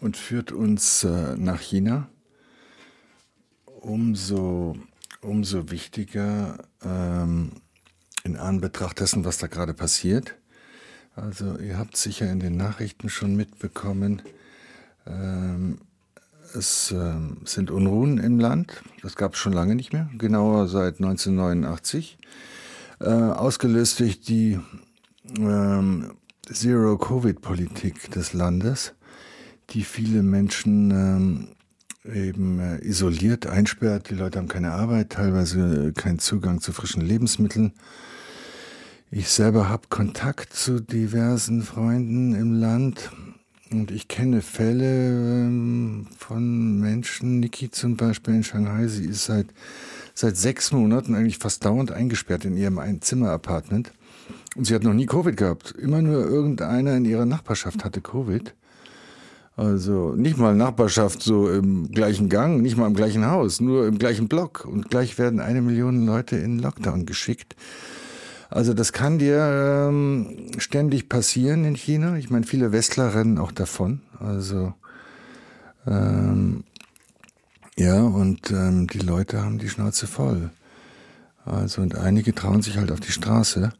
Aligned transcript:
und 0.00 0.16
führt 0.16 0.52
uns 0.52 1.04
äh, 1.04 1.36
nach 1.36 1.60
China. 1.60 2.08
Umso, 3.64 4.76
umso 5.20 5.70
wichtiger 5.70 6.58
ähm, 6.82 7.52
in 8.24 8.36
Anbetracht 8.36 9.00
dessen, 9.00 9.24
was 9.24 9.38
da 9.38 9.46
gerade 9.46 9.74
passiert. 9.74 10.34
Also 11.14 11.58
ihr 11.58 11.78
habt 11.78 11.96
sicher 11.96 12.30
in 12.30 12.40
den 12.40 12.56
Nachrichten 12.56 13.08
schon 13.08 13.36
mitbekommen, 13.36 14.22
ähm, 15.06 15.78
es 16.54 16.90
ähm, 16.90 17.38
sind 17.44 17.70
Unruhen 17.70 18.18
im 18.18 18.38
Land. 18.38 18.82
Das 19.02 19.16
gab 19.16 19.34
es 19.34 19.38
schon 19.38 19.52
lange 19.52 19.74
nicht 19.74 19.92
mehr, 19.92 20.08
genauer 20.16 20.68
seit 20.68 20.96
1989. 20.96 22.18
Äh, 23.00 23.10
ausgelöst 23.10 24.00
durch 24.00 24.20
die 24.20 24.58
ähm, 25.38 26.12
Zero-Covid-Politik 26.50 28.10
des 28.12 28.32
Landes 28.32 28.94
die 29.70 29.82
viele 29.82 30.22
Menschen 30.22 30.90
ähm, 30.90 31.48
eben 32.04 32.58
äh, 32.60 32.78
isoliert, 32.84 33.46
einsperrt. 33.46 34.10
Die 34.10 34.14
Leute 34.14 34.38
haben 34.38 34.48
keine 34.48 34.72
Arbeit, 34.72 35.10
teilweise 35.10 35.92
keinen 35.92 36.18
Zugang 36.18 36.60
zu 36.60 36.72
frischen 36.72 37.02
Lebensmitteln. 37.02 37.72
Ich 39.10 39.28
selber 39.28 39.68
habe 39.68 39.88
Kontakt 39.88 40.52
zu 40.52 40.80
diversen 40.80 41.62
Freunden 41.62 42.34
im 42.34 42.60
Land 42.60 43.10
und 43.70 43.90
ich 43.90 44.08
kenne 44.08 44.42
Fälle 44.42 45.44
ähm, 45.44 46.06
von 46.16 46.78
Menschen, 46.80 47.40
Niki 47.40 47.70
zum 47.70 47.96
Beispiel 47.96 48.34
in 48.34 48.44
Shanghai, 48.44 48.86
sie 48.86 49.06
ist 49.06 49.24
seit, 49.24 49.46
seit 50.14 50.36
sechs 50.36 50.72
Monaten 50.72 51.14
eigentlich 51.14 51.38
fast 51.38 51.64
dauernd 51.64 51.90
eingesperrt 51.90 52.44
in 52.44 52.56
ihrem 52.56 52.78
Einzimmer-Apartment. 52.78 53.92
Und 54.54 54.66
sie 54.66 54.74
hat 54.74 54.82
noch 54.82 54.94
nie 54.94 55.06
Covid 55.06 55.36
gehabt. 55.36 55.72
Immer 55.72 56.00
nur 56.00 56.24
irgendeiner 56.24 56.96
in 56.96 57.04
ihrer 57.04 57.26
Nachbarschaft 57.26 57.84
hatte 57.84 58.00
Covid. 58.00 58.54
Also 59.56 60.12
nicht 60.14 60.36
mal 60.36 60.54
Nachbarschaft 60.54 61.22
so 61.22 61.48
im 61.48 61.90
gleichen 61.90 62.28
Gang, 62.28 62.60
nicht 62.60 62.76
mal 62.76 62.86
im 62.86 62.94
gleichen 62.94 63.26
Haus, 63.26 63.60
nur 63.60 63.86
im 63.86 63.98
gleichen 63.98 64.28
Block. 64.28 64.66
Und 64.66 64.90
gleich 64.90 65.18
werden 65.18 65.40
eine 65.40 65.62
Million 65.62 66.04
Leute 66.04 66.36
in 66.36 66.58
Lockdown 66.58 67.06
geschickt. 67.06 67.56
Also 68.50 68.74
das 68.74 68.92
kann 68.92 69.18
dir 69.18 69.88
ähm, 69.88 70.48
ständig 70.58 71.08
passieren 71.08 71.64
in 71.64 71.74
China. 71.74 72.16
Ich 72.16 72.28
meine, 72.28 72.46
viele 72.46 72.70
Westler 72.70 73.14
rennen 73.14 73.38
auch 73.38 73.50
davon. 73.50 74.02
Also 74.20 74.74
ähm, 75.86 76.64
ja, 77.76 78.02
und 78.02 78.50
ähm, 78.50 78.86
die 78.88 78.98
Leute 78.98 79.42
haben 79.42 79.58
die 79.58 79.70
Schnauze 79.70 80.06
voll. 80.06 80.50
Also 81.46 81.80
und 81.80 81.96
einige 81.96 82.34
trauen 82.34 82.60
sich 82.60 82.76
halt 82.76 82.92
auf 82.92 83.00
die 83.00 83.12
Straße. 83.12 83.70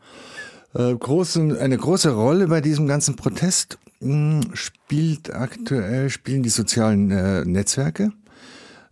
Äh, 0.74 0.94
große, 0.94 1.58
eine 1.60 1.76
große 1.76 2.12
Rolle 2.12 2.48
bei 2.48 2.60
diesem 2.60 2.86
ganzen 2.86 3.16
Protest 3.16 3.78
spielt 4.52 5.34
aktuell, 5.34 6.10
spielen 6.10 6.42
die 6.42 6.50
sozialen 6.50 7.10
äh, 7.10 7.44
Netzwerke. 7.44 8.12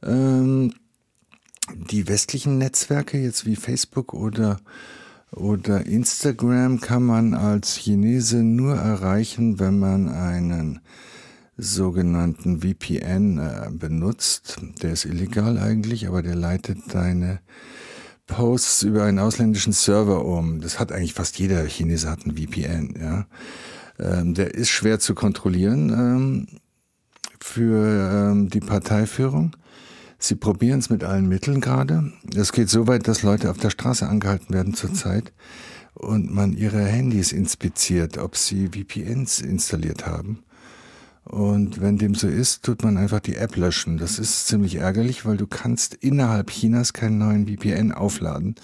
Ähm, 0.02 0.72
die 1.90 2.08
westlichen 2.08 2.58
Netzwerke, 2.58 3.18
jetzt 3.18 3.46
wie 3.46 3.56
Facebook 3.56 4.14
oder, 4.14 4.58
oder 5.30 5.86
Instagram, 5.86 6.80
kann 6.80 7.04
man 7.04 7.34
als 7.34 7.76
Chinese 7.76 8.42
nur 8.42 8.76
erreichen, 8.76 9.58
wenn 9.58 9.78
man 9.78 10.08
einen 10.08 10.80
sogenannten 11.56 12.60
VPN 12.60 13.38
äh, 13.38 13.70
benutzt. 13.70 14.58
Der 14.82 14.92
ist 14.92 15.04
illegal 15.04 15.58
eigentlich, 15.58 16.08
aber 16.08 16.22
der 16.22 16.34
leitet 16.34 16.78
deine 16.92 17.40
Posts 18.26 18.82
über 18.84 19.04
einen 19.04 19.18
ausländischen 19.18 19.72
Server 19.72 20.24
um. 20.24 20.60
Das 20.60 20.78
hat 20.80 20.92
eigentlich 20.92 21.14
fast 21.14 21.38
jeder 21.38 21.64
Chinese 21.66 22.10
hat 22.10 22.24
einen 22.24 22.36
VPN, 22.36 22.94
ja. 23.00 23.26
Ähm, 23.98 24.34
der 24.34 24.54
ist 24.54 24.70
schwer 24.70 24.98
zu 24.98 25.14
kontrollieren 25.14 25.90
ähm, 25.90 26.46
für 27.40 28.30
ähm, 28.32 28.50
die 28.50 28.60
Parteiführung. 28.60 29.56
Sie 30.18 30.36
probieren 30.36 30.78
es 30.78 30.90
mit 30.90 31.04
allen 31.04 31.28
Mitteln 31.28 31.60
gerade. 31.60 32.12
Es 32.34 32.52
geht 32.52 32.70
so 32.70 32.86
weit, 32.86 33.06
dass 33.08 33.22
Leute 33.22 33.50
auf 33.50 33.58
der 33.58 33.70
Straße 33.70 34.08
angehalten 34.08 34.54
werden 34.54 34.74
zurzeit 34.74 35.32
und 35.92 36.32
man 36.32 36.52
ihre 36.52 36.82
Handys 36.82 37.32
inspiziert, 37.32 38.18
ob 38.18 38.36
sie 38.36 38.68
VPNs 38.68 39.40
installiert 39.40 40.06
haben. 40.06 40.42
Und 41.24 41.80
wenn 41.80 41.96
dem 41.96 42.14
so 42.14 42.28
ist, 42.28 42.64
tut 42.64 42.82
man 42.82 42.98
einfach 42.98 43.20
die 43.20 43.36
App 43.36 43.56
löschen. 43.56 43.96
Das 43.96 44.18
ist 44.18 44.46
ziemlich 44.46 44.76
ärgerlich, 44.76 45.24
weil 45.24 45.36
du 45.36 45.46
kannst 45.46 45.94
innerhalb 45.94 46.50
Chinas 46.50 46.92
keinen 46.92 47.18
neuen 47.18 47.46
VPN 47.46 47.92
aufladen. 47.92 48.56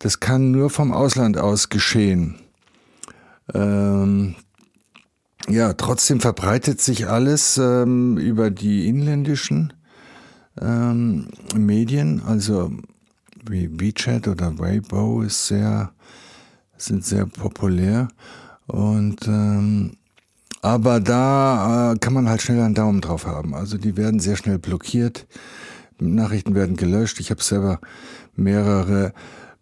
Das 0.00 0.18
kann 0.18 0.50
nur 0.50 0.70
vom 0.70 0.92
Ausland 0.92 1.38
aus 1.38 1.68
geschehen. 1.68 2.36
Ähm, 3.54 4.34
ja, 5.48 5.72
trotzdem 5.72 6.20
verbreitet 6.20 6.80
sich 6.80 7.08
alles 7.08 7.58
ähm, 7.58 8.16
über 8.16 8.50
die 8.50 8.88
inländischen 8.88 9.72
ähm, 10.60 11.28
Medien, 11.54 12.22
also 12.26 12.70
wie 13.44 13.68
WeChat 13.80 14.28
oder 14.28 14.58
Weibo 14.58 15.22
ist 15.22 15.48
sehr, 15.48 15.92
sind 16.76 17.04
sehr 17.04 17.26
populär 17.26 18.08
und 18.66 19.26
ähm, 19.26 19.96
aber 20.60 21.00
da 21.00 21.92
äh, 21.92 21.98
kann 21.98 22.12
man 22.14 22.28
halt 22.28 22.40
schnell 22.40 22.60
einen 22.60 22.74
Daumen 22.74 23.00
drauf 23.00 23.26
haben. 23.26 23.52
Also 23.52 23.78
die 23.78 23.96
werden 23.96 24.20
sehr 24.20 24.36
schnell 24.36 24.60
blockiert, 24.60 25.26
Nachrichten 25.98 26.54
werden 26.54 26.76
gelöscht. 26.76 27.18
Ich 27.18 27.30
habe 27.30 27.42
selber 27.42 27.80
mehrere 28.36 29.12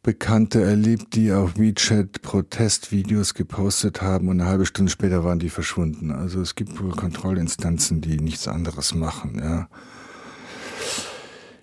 Bekannte 0.03 0.63
erlebt, 0.63 1.15
die 1.15 1.31
auf 1.33 1.59
WeChat 1.59 2.23
Protestvideos 2.23 3.35
gepostet 3.35 4.01
haben 4.01 4.29
und 4.29 4.41
eine 4.41 4.49
halbe 4.49 4.65
Stunde 4.65 4.91
später 4.91 5.25
waren 5.25 5.39
die 5.39 5.51
verschwunden. 5.51 6.11
Also 6.11 6.41
es 6.41 6.55
gibt 6.55 6.83
wohl 6.83 6.93
Kontrollinstanzen, 6.93 8.01
die 8.01 8.19
nichts 8.19 8.49
anderes 8.49 8.95
machen, 8.95 9.41
ja. 9.43 9.69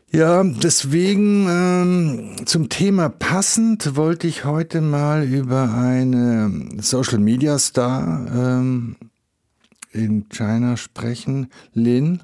Ja, 0.10 0.42
deswegen 0.44 1.48
ähm, 1.50 2.46
zum 2.46 2.70
Thema 2.70 3.10
passend 3.10 3.98
wollte 3.98 4.28
ich 4.28 4.46
heute 4.46 4.80
mal 4.80 5.24
über 5.24 5.74
eine 5.74 6.70
Social 6.80 7.20
Media 7.20 7.60
Star 7.60 8.26
ähm, 8.34 8.96
in 9.92 10.30
China 10.30 10.78
sprechen, 10.78 11.48
Lin. 11.74 12.24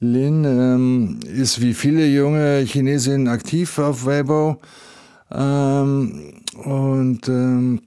Lin 0.00 0.44
ähm, 0.44 1.20
ist 1.26 1.60
wie 1.60 1.74
viele 1.74 2.06
junge 2.06 2.60
Chinesinnen 2.60 3.28
aktiv 3.28 3.78
auf 3.78 4.06
Weibo. 4.06 4.58
Ähm, 5.30 6.42
und 6.64 7.28
ähm, 7.28 7.82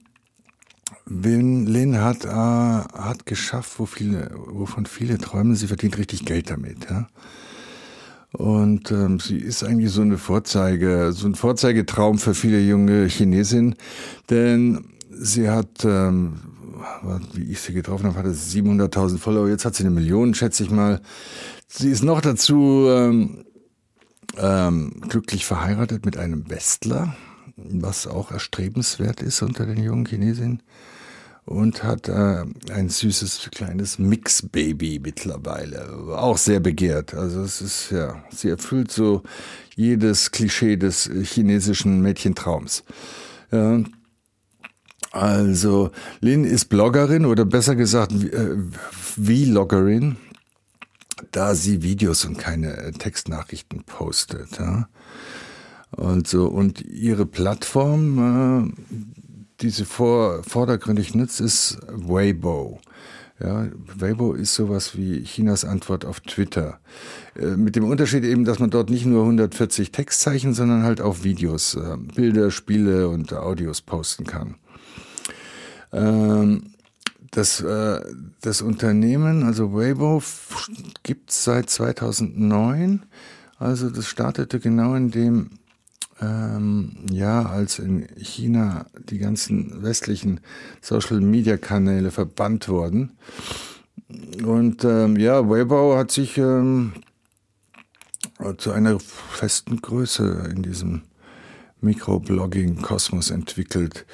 Lin 1.06 2.00
hat, 2.00 2.24
äh, 2.24 2.28
hat 2.28 3.26
geschafft, 3.26 3.78
wo 3.78 3.86
viele, 3.86 4.30
wovon 4.46 4.86
viele 4.86 5.18
träumen, 5.18 5.56
sie 5.56 5.66
verdient 5.66 5.98
richtig 5.98 6.24
Geld 6.24 6.50
damit. 6.50 6.88
Ja? 6.88 7.08
Und 8.32 8.90
ähm, 8.92 9.18
sie 9.18 9.38
ist 9.38 9.64
eigentlich 9.64 9.90
so 9.90 10.02
eine 10.02 10.18
Vorzeige, 10.18 11.12
so 11.12 11.26
ein 11.26 11.34
Vorzeigetraum 11.34 12.18
für 12.18 12.34
viele 12.34 12.60
junge 12.60 13.06
Chinesinnen, 13.06 13.74
denn 14.30 14.86
sie 15.10 15.50
hat, 15.50 15.84
ähm, 15.84 16.40
wie 17.34 17.50
ich 17.50 17.60
sie 17.60 17.74
getroffen 17.74 18.06
habe, 18.06 18.18
hatte 18.18 18.30
700.000 18.30 19.18
Follower, 19.18 19.48
jetzt 19.48 19.64
hat 19.64 19.74
sie 19.74 19.84
eine 19.84 19.90
Million, 19.90 20.34
schätze 20.34 20.62
ich 20.62 20.70
mal. 20.70 21.00
Sie 21.76 21.90
ist 21.90 22.04
noch 22.04 22.20
dazu 22.20 22.86
ähm, 22.88 23.44
ähm, 24.38 25.02
glücklich 25.08 25.44
verheiratet 25.44 26.06
mit 26.06 26.16
einem 26.16 26.48
Westler, 26.48 27.16
was 27.56 28.06
auch 28.06 28.30
erstrebenswert 28.30 29.20
ist 29.20 29.42
unter 29.42 29.66
den 29.66 29.82
jungen 29.82 30.06
Chinesinnen. 30.06 30.62
Und 31.44 31.82
hat 31.82 32.08
äh, 32.08 32.44
ein 32.72 32.88
süßes 32.88 33.50
kleines 33.50 33.98
Mix-Baby 33.98 35.00
mittlerweile. 35.02 35.88
Auch 36.16 36.38
sehr 36.38 36.60
begehrt. 36.60 37.12
Also 37.12 37.42
es 37.42 37.60
ist, 37.60 37.90
ja, 37.90 38.22
sie 38.30 38.50
erfüllt 38.50 38.92
so 38.92 39.24
jedes 39.74 40.30
Klischee 40.30 40.76
des 40.76 41.10
chinesischen 41.24 42.00
Mädchentraums. 42.00 42.84
Ja. 43.50 43.80
Also 45.10 45.90
Lin 46.20 46.44
ist 46.44 46.66
Bloggerin 46.66 47.26
oder 47.26 47.44
besser 47.44 47.74
gesagt 47.74 48.12
äh, 48.12 48.56
Vloggerin 48.92 50.16
da 51.32 51.54
sie 51.54 51.82
Videos 51.82 52.24
und 52.24 52.38
keine 52.38 52.76
äh, 52.76 52.92
Textnachrichten 52.92 53.84
postet. 53.84 54.58
Ja? 54.58 54.88
Und 55.90 56.26
so, 56.26 56.46
und 56.46 56.80
ihre 56.82 57.26
Plattform, 57.26 58.72
äh, 58.72 59.04
die 59.60 59.70
sie 59.70 59.84
vor, 59.84 60.42
vordergründig 60.42 61.14
nutzt, 61.14 61.40
ist 61.40 61.78
Weibo. 61.88 62.80
Ja, 63.40 63.66
Weibo 63.96 64.32
ist 64.32 64.54
sowas 64.54 64.96
wie 64.96 65.24
Chinas 65.24 65.64
Antwort 65.64 66.04
auf 66.04 66.20
Twitter. 66.20 66.78
Äh, 67.36 67.56
mit 67.56 67.74
dem 67.74 67.84
Unterschied 67.84 68.24
eben, 68.24 68.44
dass 68.44 68.60
man 68.60 68.70
dort 68.70 68.90
nicht 68.90 69.06
nur 69.06 69.22
140 69.22 69.90
Textzeichen, 69.90 70.54
sondern 70.54 70.84
halt 70.84 71.00
auch 71.00 71.24
Videos, 71.24 71.74
äh, 71.74 71.96
Bilder, 71.96 72.50
Spiele 72.50 73.08
und 73.08 73.32
Audios 73.32 73.80
posten 73.82 74.24
kann. 74.24 74.56
Ähm, 75.92 76.73
das, 77.34 77.60
äh, 77.60 78.00
das 78.40 78.62
Unternehmen, 78.62 79.42
also 79.42 79.74
Weibo, 79.74 80.22
gibt 81.02 81.30
es 81.30 81.44
seit 81.44 81.68
2009. 81.68 83.04
Also 83.58 83.90
das 83.90 84.06
startete 84.06 84.60
genau 84.60 84.94
in 84.94 85.10
dem 85.10 85.50
ähm, 86.20 86.96
Jahr, 87.10 87.50
als 87.50 87.78
in 87.78 88.06
China 88.16 88.86
die 89.10 89.18
ganzen 89.18 89.82
westlichen 89.82 90.40
Social-Media-Kanäle 90.80 92.10
verbannt 92.10 92.68
wurden. 92.68 93.16
Und 94.44 94.84
ähm, 94.84 95.16
ja, 95.16 95.48
Weibo 95.48 95.96
hat 95.96 96.12
sich 96.12 96.38
ähm, 96.38 96.92
zu 98.58 98.70
einer 98.70 99.00
festen 99.00 99.82
Größe 99.82 100.50
in 100.54 100.62
diesem 100.62 101.02
Mikroblogging-Kosmos 101.80 103.30
entwickelt. 103.30 104.06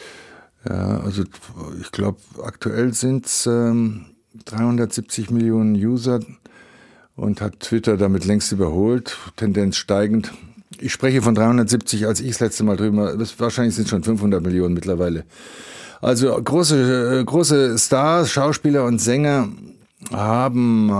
Ja, 0.69 1.01
also 1.01 1.25
ich 1.81 1.91
glaube, 1.91 2.19
aktuell 2.43 2.93
sind 2.93 3.27
es 3.27 3.47
ähm, 3.47 4.07
370 4.45 5.31
Millionen 5.31 5.75
User 5.75 6.21
und 7.17 7.41
hat 7.41 7.61
Twitter 7.61 7.97
damit 7.97 8.25
längst 8.25 8.53
überholt, 8.53 9.17
Tendenz 9.37 9.77
steigend. 9.77 10.33
Ich 10.79 10.93
spreche 10.93 11.23
von 11.23 11.35
370, 11.35 12.07
als 12.07 12.21
ich 12.21 12.29
das 12.29 12.41
letzte 12.41 12.65
Mal 12.65 12.77
drüber, 12.77 13.17
das, 13.17 13.39
wahrscheinlich 13.41 13.75
sind 13.75 13.89
schon 13.89 14.03
500 14.03 14.43
Millionen 14.43 14.75
mittlerweile. 14.75 15.25
Also 16.01 16.29
große, 16.43 17.21
äh, 17.21 17.25
große 17.25 17.79
Stars, 17.79 18.31
Schauspieler 18.31 18.85
und 18.85 19.01
Sänger 19.01 19.49
haben, 20.13 20.89
äh, 20.89 20.93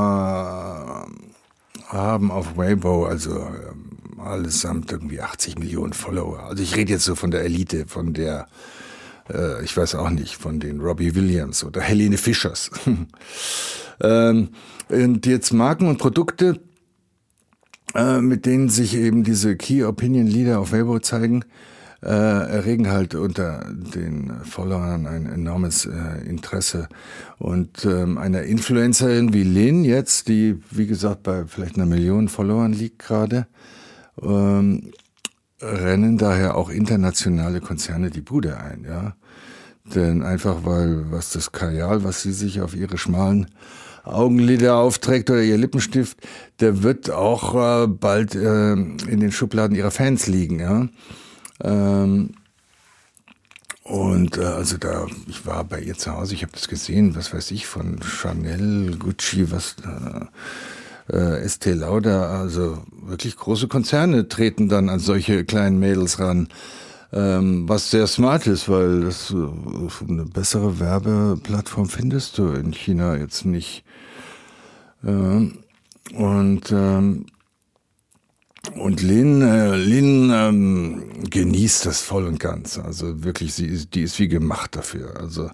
haben 1.87 2.31
auf 2.31 2.56
Weibo, 2.56 3.06
also 3.06 3.39
äh, 3.39 4.21
allesamt 4.23 4.93
irgendwie 4.93 5.21
80 5.21 5.59
Millionen 5.59 5.95
Follower. 5.95 6.41
Also 6.41 6.63
ich 6.63 6.77
rede 6.77 6.93
jetzt 6.93 7.05
so 7.05 7.15
von 7.15 7.31
der 7.31 7.45
Elite, 7.45 7.87
von 7.87 8.13
der 8.13 8.47
äh, 9.32 9.65
ich 9.65 9.77
weiß 9.77 9.94
auch 9.94 10.11
nicht, 10.11 10.37
von 10.37 10.61
den 10.61 10.81
Robbie 10.81 11.15
Williams 11.15 11.65
oder 11.65 11.81
Helene 11.81 12.17
Fischers. 12.17 12.71
ähm, 14.00 14.49
und 14.88 15.27
jetzt 15.27 15.53
Marken 15.53 15.88
und 15.88 15.99
Produkte, 15.99 16.61
äh, 17.94 18.21
mit 18.21 18.47
denen 18.47 18.69
sich 18.69 18.97
eben 18.97 19.25
diese 19.25 19.56
Key 19.56 19.85
Opinion 19.85 20.27
Leader 20.27 20.61
auf 20.61 20.73
Weibo 20.73 20.99
zeigen, 20.99 21.44
äh, 22.03 22.09
erregen 22.09 22.88
halt 22.91 23.15
unter 23.15 23.67
den 23.71 24.32
Followern 24.44 25.06
ein 25.06 25.27
enormes 25.27 25.87
äh, 25.87 26.27
Interesse. 26.27 26.88
Und 27.38 27.85
ähm, 27.85 28.17
einer 28.17 28.43
Influencerin 28.43 29.35
wie 29.35 29.43
Lin 29.43 29.85
jetzt, 29.85 30.29
die 30.29 30.59
wie 30.71 30.87
gesagt 30.87 31.23
bei 31.23 31.44
vielleicht 31.47 31.77
einer 31.77 31.87
Million 31.87 32.29
Followern 32.29 32.73
liegt 32.73 33.00
gerade, 33.00 33.47
ähm, 34.23 34.93
rennen 35.61 36.17
daher 36.17 36.56
auch 36.56 36.71
internationale 36.71 37.61
Konzerne 37.61 38.11
die 38.11 38.23
Bude 38.23 38.56
ein, 38.56 38.85
ja. 38.85 39.15
Denn 39.95 40.23
einfach 40.23 40.65
weil, 40.65 41.11
was 41.11 41.31
das 41.31 41.53
Kajal, 41.53 42.05
was 42.05 42.23
sie 42.23 42.33
sich 42.33 42.61
auf 42.61 42.75
ihre 42.75 42.99
schmalen 42.99 43.47
Augenlider 44.05 44.77
aufträgt 44.77 45.31
oder 45.31 45.43
ihr 45.43 45.59
Lippenstift, 45.59 46.19
der 46.61 46.83
wird 46.83 47.11
auch 47.11 47.55
äh, 47.55 47.87
bald 47.87 48.35
äh, 48.35 48.73
in 48.73 49.21
den 49.21 49.33
Schubladen 49.33 49.77
ihrer 49.77 49.91
Fans 49.91 50.27
liegen, 50.27 50.61
ja. 50.61 50.89
Ähm, 51.63 52.31
und 53.83 54.39
äh, 54.39 54.45
also 54.45 54.77
da, 54.79 55.07
ich 55.27 55.47
war 55.47 55.65
bei 55.65 55.81
ihr 55.81 55.97
zu 55.97 56.13
Hause, 56.13 56.35
ich 56.35 56.43
habe 56.43 56.53
das 56.53 56.69
gesehen, 56.69 57.17
was 57.17 57.35
weiß 57.35 57.51
ich, 57.51 57.67
von 57.67 58.01
Chanel, 58.03 58.97
Gucci, 58.97 59.51
was 59.51 59.77
äh, 59.85 61.17
äh, 61.17 61.41
Estee 61.41 61.73
Lauder, 61.73 62.31
also 62.31 62.83
wirklich 63.03 63.37
große 63.37 63.69
Konzerne 63.69 64.29
treten 64.29 64.69
dann 64.69 64.89
an 64.89 65.01
solche 65.01 65.45
kleinen 65.45 65.79
Mädels 65.79 66.19
ran 66.21 66.49
ähm, 67.12 67.69
was 67.69 67.91
sehr 67.91 68.07
smart 68.07 68.47
ist, 68.47 68.69
weil 68.69 69.01
das 69.03 69.33
äh, 69.33 70.09
eine 70.09 70.25
bessere 70.25 70.79
Werbeplattform 70.79 71.89
findest 71.89 72.39
du 72.39 72.49
in 72.49 72.73
China 72.73 73.17
jetzt 73.17 73.45
nicht. 73.45 73.85
Ähm, 75.05 75.59
und 76.15 76.71
ähm, 76.73 77.27
und 78.75 79.03
Lin, 79.03 79.41
äh, 79.41 79.75
Lin 79.77 80.31
ähm, 80.33 81.03
genießt 81.31 81.87
das 81.87 82.03
voll 82.03 82.27
und 82.27 82.39
ganz. 82.39 82.79
Also 82.79 83.25
wirklich, 83.25 83.55
sie 83.55 83.67
ist, 83.67 83.95
die 83.95 84.03
ist 84.03 84.19
wie 84.19 84.29
gemacht 84.29 84.77
dafür. 84.77 85.19
Also 85.19 85.51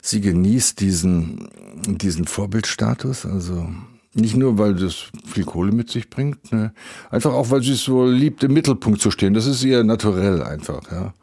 sie 0.00 0.22
genießt 0.22 0.80
diesen, 0.80 1.50
diesen 1.86 2.26
Vorbildstatus. 2.26 3.26
Also 3.26 3.68
nicht 4.14 4.36
nur, 4.36 4.58
weil 4.58 4.74
das 4.74 5.04
viel 5.26 5.44
Kohle 5.44 5.72
mit 5.72 5.90
sich 5.90 6.10
bringt, 6.10 6.52
ne? 6.52 6.72
einfach 7.10 7.32
auch, 7.32 7.50
weil 7.50 7.62
sie 7.62 7.72
es 7.72 7.84
so 7.84 8.06
liebt, 8.06 8.42
im 8.42 8.52
Mittelpunkt 8.52 9.00
zu 9.00 9.10
stehen. 9.10 9.34
Das 9.34 9.46
ist 9.46 9.62
ihr 9.62 9.84
naturell 9.84 10.42
einfach, 10.42 10.90
ja. 10.90 11.14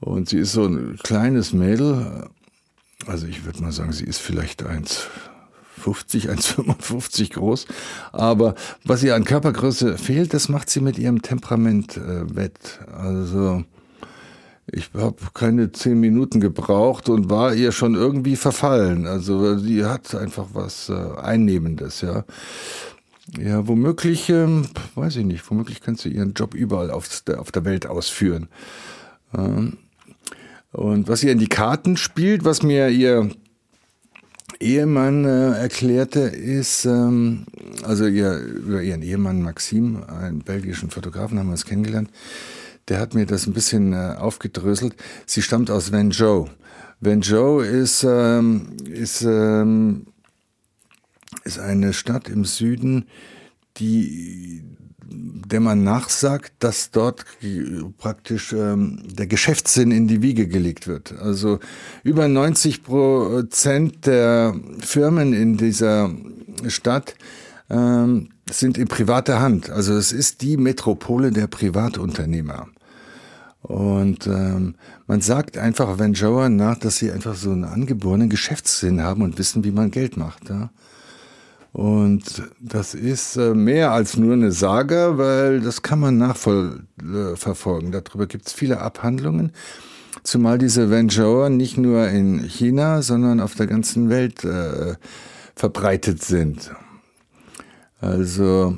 Und 0.00 0.28
sie 0.28 0.38
ist 0.38 0.52
so 0.52 0.66
ein 0.66 0.98
kleines 1.02 1.52
Mädel, 1.52 2.28
also 3.06 3.26
ich 3.26 3.44
würde 3.44 3.62
mal 3.62 3.72
sagen, 3.72 3.92
sie 3.92 4.04
ist 4.04 4.18
vielleicht 4.18 4.64
1,50, 4.64 6.28
1,55 6.28 7.32
groß. 7.34 7.66
Aber 8.12 8.54
was 8.84 9.02
ihr 9.02 9.14
an 9.14 9.24
Körpergröße 9.24 9.96
fehlt, 9.98 10.34
das 10.34 10.48
macht 10.48 10.70
sie 10.70 10.80
mit 10.80 10.98
ihrem 10.98 11.22
Temperament 11.22 11.96
äh, 11.96 12.34
wett. 12.34 12.80
Also 12.92 13.64
ich 14.72 14.90
habe 14.94 15.16
keine 15.32 15.70
zehn 15.72 16.00
Minuten 16.00 16.40
gebraucht 16.40 17.08
und 17.08 17.30
war 17.30 17.54
ihr 17.54 17.70
schon 17.72 17.94
irgendwie 17.94 18.36
verfallen. 18.36 19.06
Also 19.06 19.58
sie 19.58 19.84
hat 19.84 20.14
einfach 20.14 20.48
was 20.52 20.88
äh, 20.88 21.20
Einnehmendes, 21.20 22.00
ja. 22.00 22.24
Ja, 23.38 23.66
womöglich, 23.66 24.28
ähm, 24.28 24.66
weiß 24.94 25.16
ich 25.16 25.24
nicht, 25.24 25.48
womöglich 25.50 25.80
kannst 25.80 26.04
du 26.04 26.08
ihren 26.08 26.34
Job 26.34 26.54
überall 26.54 26.90
auf 26.90 27.08
der, 27.26 27.40
auf 27.40 27.50
der 27.50 27.64
Welt 27.64 27.86
ausführen. 27.86 28.48
Ähm, 29.36 29.78
und 30.72 31.08
was 31.08 31.24
ihr 31.24 31.32
in 31.32 31.38
die 31.38 31.48
Karten 31.48 31.96
spielt, 31.96 32.44
was 32.44 32.62
mir 32.62 32.88
ihr 32.88 33.30
Ehemann 34.60 35.24
äh, 35.24 35.58
erklärte, 35.58 36.20
ist, 36.20 36.84
ähm, 36.84 37.46
also 37.82 38.06
ihr, 38.06 38.38
über 38.38 38.82
ihren 38.82 39.02
Ehemann 39.02 39.42
Maxim, 39.42 40.02
einen 40.04 40.40
belgischen 40.40 40.90
Fotografen, 40.90 41.38
haben 41.38 41.48
wir 41.48 41.54
es 41.54 41.64
kennengelernt, 41.64 42.10
der 42.88 43.00
hat 43.00 43.14
mir 43.14 43.26
das 43.26 43.46
ein 43.46 43.52
bisschen 43.52 43.92
äh, 43.92 44.14
aufgedröselt. 44.18 44.94
Sie 45.26 45.42
stammt 45.42 45.70
aus 45.70 45.92
Wenzhou. 45.92 46.48
Wenzhou 47.00 47.60
ist, 47.60 48.04
ähm, 48.08 48.76
ist, 48.90 49.22
ähm, 49.22 50.06
ist 51.44 51.58
eine 51.58 51.92
Stadt 51.92 52.28
im 52.28 52.44
Süden, 52.44 53.06
die, 53.76 54.62
der 55.04 55.60
man 55.60 55.84
nachsagt, 55.84 56.52
dass 56.60 56.90
dort 56.90 57.24
praktisch 57.98 58.52
ähm, 58.52 59.02
der 59.04 59.26
Geschäftssinn 59.26 59.90
in 59.90 60.08
die 60.08 60.22
Wiege 60.22 60.48
gelegt 60.48 60.86
wird. 60.86 61.12
Also 61.18 61.58
über 62.02 62.28
90 62.28 62.82
Prozent 62.84 64.06
der 64.06 64.54
Firmen 64.80 65.34
in 65.34 65.56
dieser 65.58 66.10
Stadt 66.68 67.14
ähm, 67.68 68.30
sind 68.50 68.78
in 68.78 68.88
privater 68.88 69.40
Hand. 69.40 69.70
Also 69.70 69.94
es 69.94 70.12
ist 70.12 70.40
die 70.40 70.56
Metropole 70.56 71.30
der 71.30 71.48
Privatunternehmer. 71.48 72.68
Und 73.66 74.28
ähm, 74.28 74.76
man 75.08 75.20
sagt 75.20 75.58
einfach 75.58 75.98
Venjoa 75.98 76.48
nach, 76.48 76.78
dass 76.78 76.98
sie 76.98 77.10
einfach 77.10 77.34
so 77.34 77.50
einen 77.50 77.64
angeborenen 77.64 78.28
Geschäftssinn 78.28 79.02
haben 79.02 79.22
und 79.22 79.38
wissen, 79.38 79.64
wie 79.64 79.72
man 79.72 79.90
Geld 79.90 80.16
macht. 80.16 80.48
Ja? 80.48 80.70
Und 81.72 82.44
das 82.60 82.94
ist 82.94 83.36
äh, 83.36 83.54
mehr 83.54 83.90
als 83.90 84.16
nur 84.16 84.34
eine 84.34 84.52
Sage, 84.52 85.14
weil 85.16 85.60
das 85.60 85.82
kann 85.82 85.98
man 85.98 86.16
nachverfolgen. 86.16 87.92
Äh, 87.92 88.02
Darüber 88.02 88.26
gibt 88.28 88.46
es 88.46 88.52
viele 88.52 88.80
Abhandlungen. 88.80 89.50
Zumal 90.22 90.58
diese 90.58 90.88
Venjoa 90.88 91.48
nicht 91.50 91.76
nur 91.76 92.06
in 92.08 92.44
China, 92.44 93.02
sondern 93.02 93.40
auf 93.40 93.56
der 93.56 93.66
ganzen 93.66 94.10
Welt 94.10 94.44
äh, 94.44 94.94
verbreitet 95.56 96.22
sind. 96.22 96.70
Also 98.00 98.76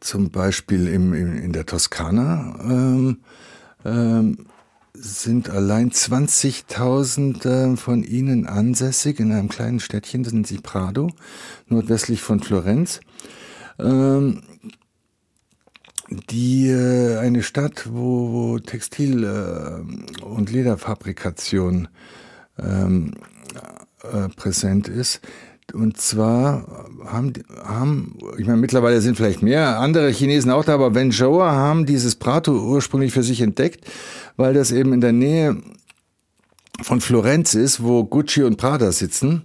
zum 0.00 0.30
Beispiel 0.30 0.88
im, 0.88 1.12
im, 1.12 1.36
in 1.36 1.52
der 1.52 1.66
Toskana 1.66 2.54
ähm, 2.64 3.18
ähm, 3.84 4.46
sind 4.92 5.48
allein 5.50 5.90
20.000 5.90 7.46
äh, 7.46 7.76
von 7.76 8.02
ihnen 8.02 8.46
ansässig 8.46 9.20
in 9.20 9.32
einem 9.32 9.48
kleinen 9.48 9.80
Städtchen, 9.80 10.22
das 10.22 10.32
nennt 10.32 10.46
sich 10.46 10.62
Prado, 10.62 11.10
nordwestlich 11.68 12.22
von 12.22 12.40
Florenz. 12.40 13.00
Ähm, 13.78 14.42
die 16.30 16.68
äh, 16.68 17.18
eine 17.18 17.42
Stadt, 17.42 17.88
wo, 17.92 18.32
wo 18.32 18.58
Textil- 18.58 19.24
äh, 19.24 20.24
und 20.24 20.50
Lederfabrikation 20.50 21.88
ähm, 22.58 23.14
äh, 24.02 24.28
präsent 24.28 24.88
ist. 24.88 25.20
Und 25.74 25.98
zwar 25.98 26.86
haben, 27.04 27.32
haben, 27.64 28.18
ich 28.38 28.46
meine, 28.46 28.58
mittlerweile 28.58 29.00
sind 29.00 29.16
vielleicht 29.16 29.42
mehr 29.42 29.78
andere 29.78 30.10
Chinesen 30.10 30.50
auch 30.50 30.64
da, 30.64 30.74
aber 30.74 30.94
Wenzhou 30.94 31.42
haben 31.42 31.86
dieses 31.86 32.14
Prato 32.14 32.52
ursprünglich 32.52 33.12
für 33.12 33.22
sich 33.22 33.40
entdeckt, 33.40 33.84
weil 34.36 34.54
das 34.54 34.72
eben 34.72 34.92
in 34.92 35.00
der 35.00 35.12
Nähe 35.12 35.56
von 36.82 37.00
Florenz 37.00 37.54
ist, 37.54 37.82
wo 37.82 38.04
Gucci 38.04 38.42
und 38.42 38.56
Prada 38.56 38.92
sitzen. 38.92 39.42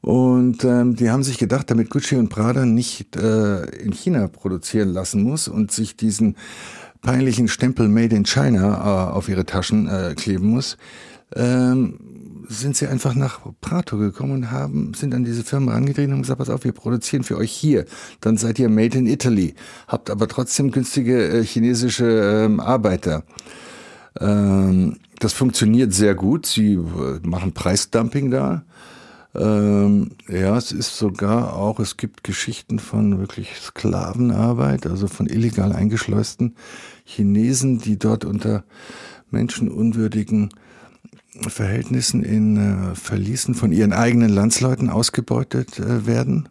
Und 0.00 0.62
ähm, 0.62 0.94
die 0.94 1.10
haben 1.10 1.24
sich 1.24 1.38
gedacht, 1.38 1.70
damit 1.70 1.90
Gucci 1.90 2.14
und 2.16 2.28
Prada 2.28 2.64
nicht 2.64 3.16
äh, 3.16 3.64
in 3.80 3.92
China 3.92 4.28
produzieren 4.28 4.90
lassen 4.90 5.22
muss 5.22 5.48
und 5.48 5.72
sich 5.72 5.96
diesen 5.96 6.36
peinlichen 7.02 7.48
Stempel 7.48 7.88
Made 7.88 8.14
in 8.14 8.24
China 8.24 9.08
äh, 9.10 9.12
auf 9.12 9.28
ihre 9.28 9.46
Taschen 9.46 9.88
äh, 9.88 10.14
kleben 10.16 10.48
muss, 10.48 10.76
ähm, 11.34 11.98
sind 12.48 12.76
sie 12.76 12.86
einfach 12.86 13.14
nach 13.14 13.40
Prato 13.60 13.98
gekommen 13.98 14.32
und 14.32 14.50
haben, 14.50 14.94
sind 14.94 15.14
an 15.14 15.24
diese 15.24 15.44
Firma 15.44 15.72
herangetreten 15.72 16.14
und 16.14 16.22
gesagt, 16.22 16.38
pass 16.38 16.50
auf, 16.50 16.64
wir 16.64 16.72
produzieren 16.72 17.22
für 17.22 17.36
euch 17.36 17.52
hier. 17.52 17.84
Dann 18.20 18.36
seid 18.36 18.58
ihr 18.58 18.68
Made 18.68 18.98
in 18.98 19.06
Italy, 19.06 19.54
habt 19.88 20.10
aber 20.10 20.28
trotzdem 20.28 20.70
günstige 20.70 21.28
äh, 21.28 21.44
chinesische 21.44 22.06
ähm, 22.06 22.60
Arbeiter. 22.60 23.24
Ähm, 24.20 24.96
das 25.18 25.32
funktioniert 25.32 25.92
sehr 25.92 26.14
gut. 26.14 26.46
Sie 26.46 26.74
äh, 26.74 27.20
machen 27.22 27.52
Preisdumping 27.52 28.30
da. 28.30 28.64
Ähm, 29.34 30.12
ja, 30.28 30.56
es 30.56 30.72
ist 30.72 30.96
sogar 30.96 31.56
auch, 31.56 31.78
es 31.78 31.96
gibt 31.96 32.24
Geschichten 32.24 32.78
von 32.78 33.18
wirklich 33.18 33.54
Sklavenarbeit, 33.60 34.86
also 34.86 35.08
von 35.08 35.26
illegal 35.26 35.72
eingeschleusten 35.72 36.56
Chinesen, 37.04 37.78
die 37.78 37.98
dort 37.98 38.24
unter 38.24 38.64
menschenunwürdigen 39.30 40.50
Verhältnissen 41.48 42.22
in 42.22 42.56
äh, 42.56 42.94
Verließen 42.94 43.54
von 43.54 43.72
ihren 43.72 43.92
eigenen 43.92 44.30
Landsleuten 44.30 44.90
ausgebeutet 44.90 45.78
äh, 45.78 46.06
werden. 46.06 46.48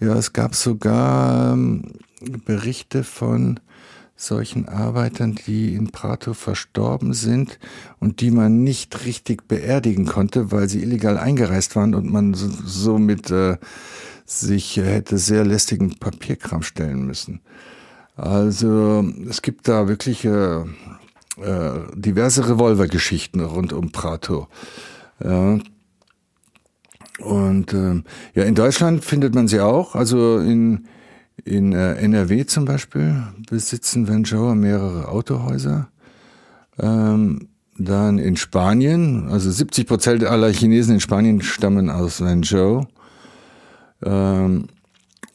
Ja, 0.00 0.14
es 0.14 0.32
gab 0.32 0.54
sogar 0.54 1.52
ähm, 1.52 1.92
Berichte 2.44 3.04
von 3.04 3.60
solchen 4.16 4.68
Arbeitern, 4.68 5.34
die 5.46 5.74
in 5.74 5.90
Prato 5.90 6.34
verstorben 6.34 7.14
sind 7.14 7.58
und 7.98 8.20
die 8.20 8.30
man 8.30 8.62
nicht 8.62 9.04
richtig 9.04 9.48
beerdigen 9.48 10.06
konnte, 10.06 10.52
weil 10.52 10.68
sie 10.68 10.82
illegal 10.82 11.18
eingereist 11.18 11.74
waren 11.76 11.94
und 11.94 12.10
man 12.10 12.34
somit 12.34 13.30
äh, 13.30 13.56
sich 14.24 14.76
hätte 14.76 15.18
sehr 15.18 15.44
lästigen 15.44 15.98
Papierkram 15.98 16.62
stellen 16.62 17.06
müssen. 17.06 17.40
Also 18.16 19.04
es 19.28 19.42
gibt 19.42 19.66
da 19.66 19.88
wirklich 19.88 20.24
äh, 21.42 21.80
diverse 21.94 22.48
Revolvergeschichten 22.48 23.40
rund 23.40 23.72
um 23.72 23.92
Prato. 23.92 24.48
Ja. 25.22 25.58
Und 27.20 27.72
äh, 27.72 28.02
ja, 28.34 28.44
in 28.44 28.54
Deutschland 28.54 29.04
findet 29.04 29.34
man 29.34 29.48
sie 29.48 29.60
auch. 29.60 29.94
Also 29.94 30.38
in 30.38 30.86
in 31.44 31.72
äh, 31.72 31.94
NRW 31.94 32.46
zum 32.46 32.64
Beispiel 32.64 33.22
besitzen 33.48 34.08
Wenzhou 34.08 34.54
mehrere 34.54 35.08
Autohäuser. 35.08 35.88
Ähm, 36.78 37.48
dann 37.76 38.18
in 38.18 38.36
Spanien, 38.36 39.28
also 39.28 39.50
70 39.50 39.86
Prozent 39.86 40.24
aller 40.24 40.52
Chinesen 40.52 40.94
in 40.94 41.00
Spanien 41.00 41.42
stammen 41.42 41.90
aus 41.90 42.20
Wenzhou. 42.20 42.86
Ähm, 44.02 44.68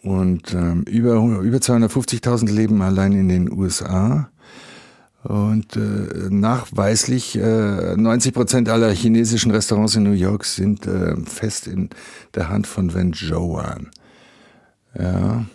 und 0.02 0.54
ähm, 0.54 0.84
über, 0.84 1.16
über 1.42 1.58
250.000 1.58 2.50
leben 2.50 2.82
allein 2.82 3.12
in 3.12 3.28
den 3.28 3.52
USA. 3.52 4.30
Und 5.24 5.76
äh, 5.76 6.30
nachweislich 6.30 7.36
äh, 7.36 7.96
90 7.98 8.34
Prozent 8.34 8.70
aller 8.70 8.92
chinesischen 8.92 9.52
Restaurants 9.52 9.96
in 9.96 10.04
New 10.04 10.12
York 10.12 10.46
sind 10.46 10.86
äh, 10.88 11.16
fest 11.26 11.68
in 11.68 11.90
der 12.36 12.50
Hand 12.50 12.68
von 12.68 12.94
Wenzhouern. 12.94 13.90
Ja. 14.98 15.46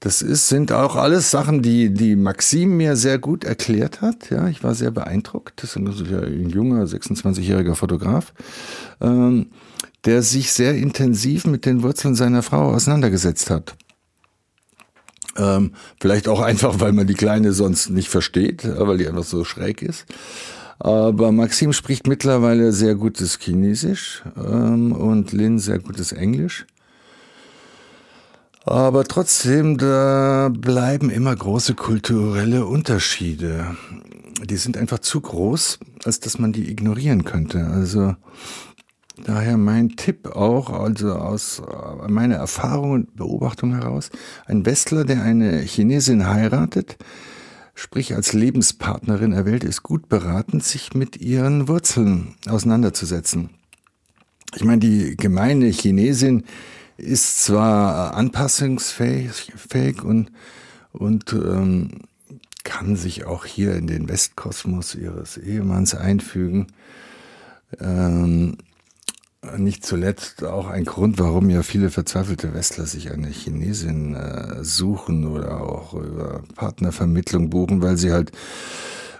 Das 0.00 0.22
ist, 0.22 0.48
sind 0.48 0.72
auch 0.72 0.96
alles 0.96 1.30
Sachen, 1.30 1.62
die, 1.62 1.92
die 1.92 2.16
Maxim 2.16 2.76
mir 2.76 2.96
sehr 2.96 3.18
gut 3.18 3.44
erklärt 3.44 4.02
hat. 4.02 4.30
Ja, 4.30 4.46
ich 4.48 4.62
war 4.62 4.74
sehr 4.74 4.90
beeindruckt. 4.90 5.62
Das 5.62 5.70
ist 5.70 5.76
ein 5.76 6.48
junger, 6.48 6.84
26-jähriger 6.84 7.74
Fotograf, 7.74 8.32
ähm, 9.00 9.48
der 10.04 10.22
sich 10.22 10.52
sehr 10.52 10.76
intensiv 10.76 11.46
mit 11.46 11.66
den 11.66 11.82
Wurzeln 11.82 12.14
seiner 12.14 12.42
Frau 12.42 12.72
auseinandergesetzt 12.72 13.50
hat. 13.50 13.74
Ähm, 15.38 15.72
vielleicht 16.00 16.28
auch 16.28 16.40
einfach, 16.40 16.80
weil 16.80 16.92
man 16.92 17.06
die 17.06 17.14
Kleine 17.14 17.52
sonst 17.52 17.90
nicht 17.90 18.08
versteht, 18.08 18.62
weil 18.64 18.98
die 18.98 19.08
einfach 19.08 19.24
so 19.24 19.44
schräg 19.44 19.82
ist. 19.82 20.06
Aber 20.78 21.32
Maxim 21.32 21.72
spricht 21.72 22.06
mittlerweile 22.06 22.72
sehr 22.72 22.94
gutes 22.94 23.38
Chinesisch 23.38 24.22
ähm, 24.36 24.92
und 24.92 25.32
Lin 25.32 25.58
sehr 25.58 25.78
gutes 25.78 26.12
Englisch. 26.12 26.66
Aber 28.64 29.04
trotzdem, 29.04 29.78
da 29.78 30.50
bleiben 30.52 31.08
immer 31.08 31.34
große 31.34 31.74
kulturelle 31.74 32.66
Unterschiede. 32.66 33.76
Die 34.44 34.56
sind 34.56 34.76
einfach 34.76 34.98
zu 34.98 35.20
groß, 35.20 35.78
als 36.04 36.20
dass 36.20 36.38
man 36.38 36.52
die 36.52 36.68
ignorieren 36.68 37.24
könnte. 37.24 37.64
Also 37.68 38.16
daher 39.24 39.56
mein 39.56 39.90
Tipp 39.90 40.28
auch, 40.28 40.70
also 40.70 41.14
aus 41.14 41.62
meiner 42.08 42.36
Erfahrung 42.36 42.90
und 42.92 43.16
Beobachtung 43.16 43.74
heraus, 43.74 44.10
ein 44.46 44.66
Westler, 44.66 45.04
der 45.04 45.22
eine 45.22 45.60
Chinesin 45.60 46.28
heiratet, 46.28 46.96
sprich 47.74 48.14
als 48.14 48.32
Lebenspartnerin 48.32 49.32
erwählt, 49.32 49.64
ist 49.64 49.82
gut 49.82 50.08
beraten, 50.08 50.60
sich 50.60 50.94
mit 50.94 51.16
ihren 51.20 51.68
Wurzeln 51.68 52.34
auseinanderzusetzen. 52.48 53.50
Ich 54.54 54.64
meine, 54.64 54.78
die 54.78 55.16
gemeine 55.16 55.66
Chinesin, 55.66 56.44
ist 56.96 57.44
zwar 57.44 58.14
anpassungsfähig 58.14 60.02
und, 60.02 60.30
und 60.92 61.32
ähm, 61.32 61.90
kann 62.64 62.96
sich 62.96 63.26
auch 63.26 63.44
hier 63.44 63.76
in 63.76 63.86
den 63.86 64.08
Westkosmos 64.08 64.94
ihres 64.94 65.36
Ehemanns 65.36 65.94
einfügen. 65.94 66.68
Ähm, 67.80 68.56
nicht 69.56 69.84
zuletzt 69.84 70.44
auch 70.44 70.68
ein 70.68 70.84
Grund, 70.84 71.18
warum 71.18 71.50
ja 71.50 71.62
viele 71.62 71.90
verzweifelte 71.90 72.54
Westler 72.54 72.86
sich 72.86 73.10
eine 73.10 73.28
Chinesin 73.28 74.14
äh, 74.14 74.64
suchen 74.64 75.26
oder 75.26 75.60
auch 75.60 75.94
über 75.94 76.42
Partnervermittlung 76.54 77.50
buchen, 77.50 77.82
weil 77.82 77.96
sie 77.96 78.12
halt, 78.12 78.32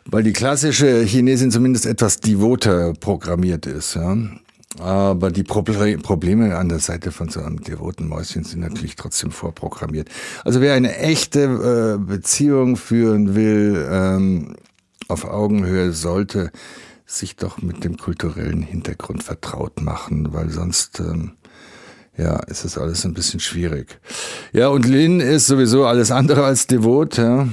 weil 0.04 0.22
die 0.22 0.32
klassische 0.32 1.02
Chinesin 1.02 1.50
zumindest 1.50 1.86
etwas 1.86 2.20
devoter 2.20 2.92
programmiert 2.94 3.66
ist. 3.66 3.94
Ja? 3.94 4.16
Aber 4.78 5.30
die 5.30 5.42
Probleme 5.42 6.56
an 6.56 6.68
der 6.68 6.80
Seite 6.80 7.10
von 7.12 7.28
so 7.28 7.40
einem 7.40 7.62
devoten 7.62 8.08
Mäuschen 8.08 8.44
sind 8.44 8.60
natürlich 8.60 8.96
trotzdem 8.96 9.30
vorprogrammiert. 9.30 10.08
Also 10.44 10.60
wer 10.60 10.74
eine 10.74 10.96
echte 10.98 11.96
äh, 11.96 11.98
Beziehung 11.98 12.76
führen 12.76 13.34
will, 13.34 13.86
ähm, 13.90 14.56
auf 15.08 15.24
Augenhöhe, 15.24 15.92
sollte 15.92 16.50
sich 17.06 17.36
doch 17.36 17.62
mit 17.62 17.84
dem 17.84 17.96
kulturellen 17.96 18.62
Hintergrund 18.62 19.22
vertraut 19.22 19.80
machen, 19.80 20.32
weil 20.32 20.50
sonst 20.50 21.00
ähm, 21.00 21.32
ja, 22.16 22.36
ist 22.44 22.64
das 22.64 22.78
alles 22.78 23.04
ein 23.04 23.14
bisschen 23.14 23.40
schwierig. 23.40 24.00
Ja, 24.52 24.68
und 24.68 24.86
Lynn 24.86 25.20
ist 25.20 25.46
sowieso 25.46 25.86
alles 25.86 26.10
andere 26.10 26.44
als 26.44 26.66
devot, 26.66 27.16
ja. 27.16 27.48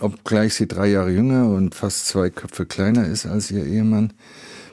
Obgleich 0.00 0.54
sie 0.54 0.66
drei 0.66 0.88
Jahre 0.88 1.10
jünger 1.10 1.48
und 1.48 1.74
fast 1.74 2.08
zwei 2.08 2.28
Köpfe 2.28 2.66
kleiner 2.66 3.06
ist 3.06 3.26
als 3.26 3.50
ihr 3.50 3.64
Ehemann 3.64 4.12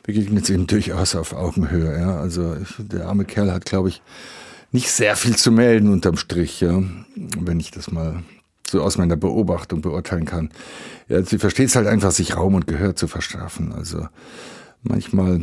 begegnet 0.09 0.45
es 0.45 0.49
ihm 0.49 0.65
durchaus 0.65 1.13
auf 1.13 1.33
Augenhöhe. 1.33 1.95
Ja. 1.99 2.19
Also 2.19 2.55
der 2.79 3.05
arme 3.05 3.25
Kerl 3.25 3.51
hat, 3.51 3.65
glaube 3.65 3.89
ich, 3.89 4.01
nicht 4.71 4.89
sehr 4.89 5.15
viel 5.15 5.35
zu 5.35 5.51
melden 5.51 5.91
unterm 5.91 6.17
Strich, 6.17 6.61
ja, 6.61 6.81
wenn 7.15 7.59
ich 7.59 7.69
das 7.69 7.91
mal 7.91 8.23
so 8.69 8.81
aus 8.81 8.97
meiner 8.97 9.17
Beobachtung 9.17 9.81
beurteilen 9.81 10.25
kann. 10.25 10.49
Ja, 11.07 11.23
sie 11.23 11.39
versteht 11.39 11.69
es 11.69 11.75
halt 11.75 11.87
einfach, 11.87 12.11
sich 12.11 12.35
Raum 12.35 12.55
und 12.55 12.67
Gehör 12.67 12.95
zu 12.95 13.07
verschaffen. 13.07 13.71
Also 13.73 14.07
manchmal, 14.83 15.41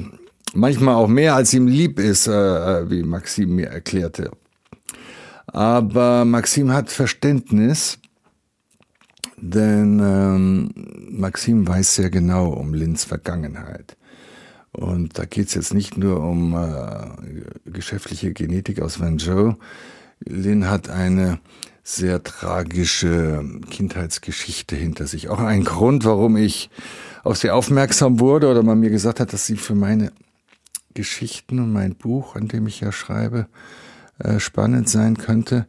manchmal 0.55 0.95
auch 0.95 1.09
mehr, 1.09 1.35
als 1.35 1.53
ihm 1.53 1.67
lieb 1.67 1.99
ist, 1.99 2.27
äh, 2.27 2.91
wie 2.91 3.03
Maxim 3.03 3.55
mir 3.55 3.69
erklärte. 3.69 4.31
Aber 5.47 6.25
Maxim 6.25 6.73
hat 6.73 6.91
Verständnis, 6.91 7.99
denn 9.37 10.01
ähm, 10.03 10.71
Maxim 11.11 11.67
weiß 11.67 11.95
sehr 11.95 12.11
genau 12.11 12.49
um 12.49 12.75
Lins 12.75 13.05
Vergangenheit. 13.05 13.97
Und 14.73 15.19
da 15.19 15.25
geht 15.25 15.49
es 15.49 15.55
jetzt 15.55 15.73
nicht 15.73 15.97
nur 15.97 16.21
um 16.21 16.55
äh, 16.55 17.71
geschäftliche 17.71 18.33
Genetik 18.33 18.83
aus 18.83 19.01
Wenzhou. 19.01 19.55
Lin 20.21 20.69
hat 20.69 20.89
eine 20.89 21.39
sehr 21.89 22.25
tragische 22.25 23.45
Kindheitsgeschichte 23.71 24.75
hinter 24.75 25.07
sich. 25.07 25.29
Auch 25.29 25.39
ein 25.39 25.63
Grund, 25.63 26.05
warum 26.05 26.37
ich 26.37 26.69
auf 27.23 27.37
sie 27.37 27.51
aufmerksam 27.51 28.19
wurde 28.19 28.51
oder 28.51 28.65
man 28.65 28.81
mir 28.81 28.91
gesagt 28.91 29.21
hat, 29.21 29.33
dass 29.33 29.47
sie 29.47 29.57
für 29.57 29.77
meine 29.77 30.11
Geschichten 30.95 31.61
und 31.61 31.73
mein 31.73 31.95
Buch, 31.95 32.35
an 32.35 32.49
dem 32.49 32.67
ich 32.67 32.81
ja 32.81 32.91
schreibe, 32.91 33.47
äh, 34.19 34.41
spannend 34.41 34.89
sein 34.89 35.17
könnte, 35.17 35.67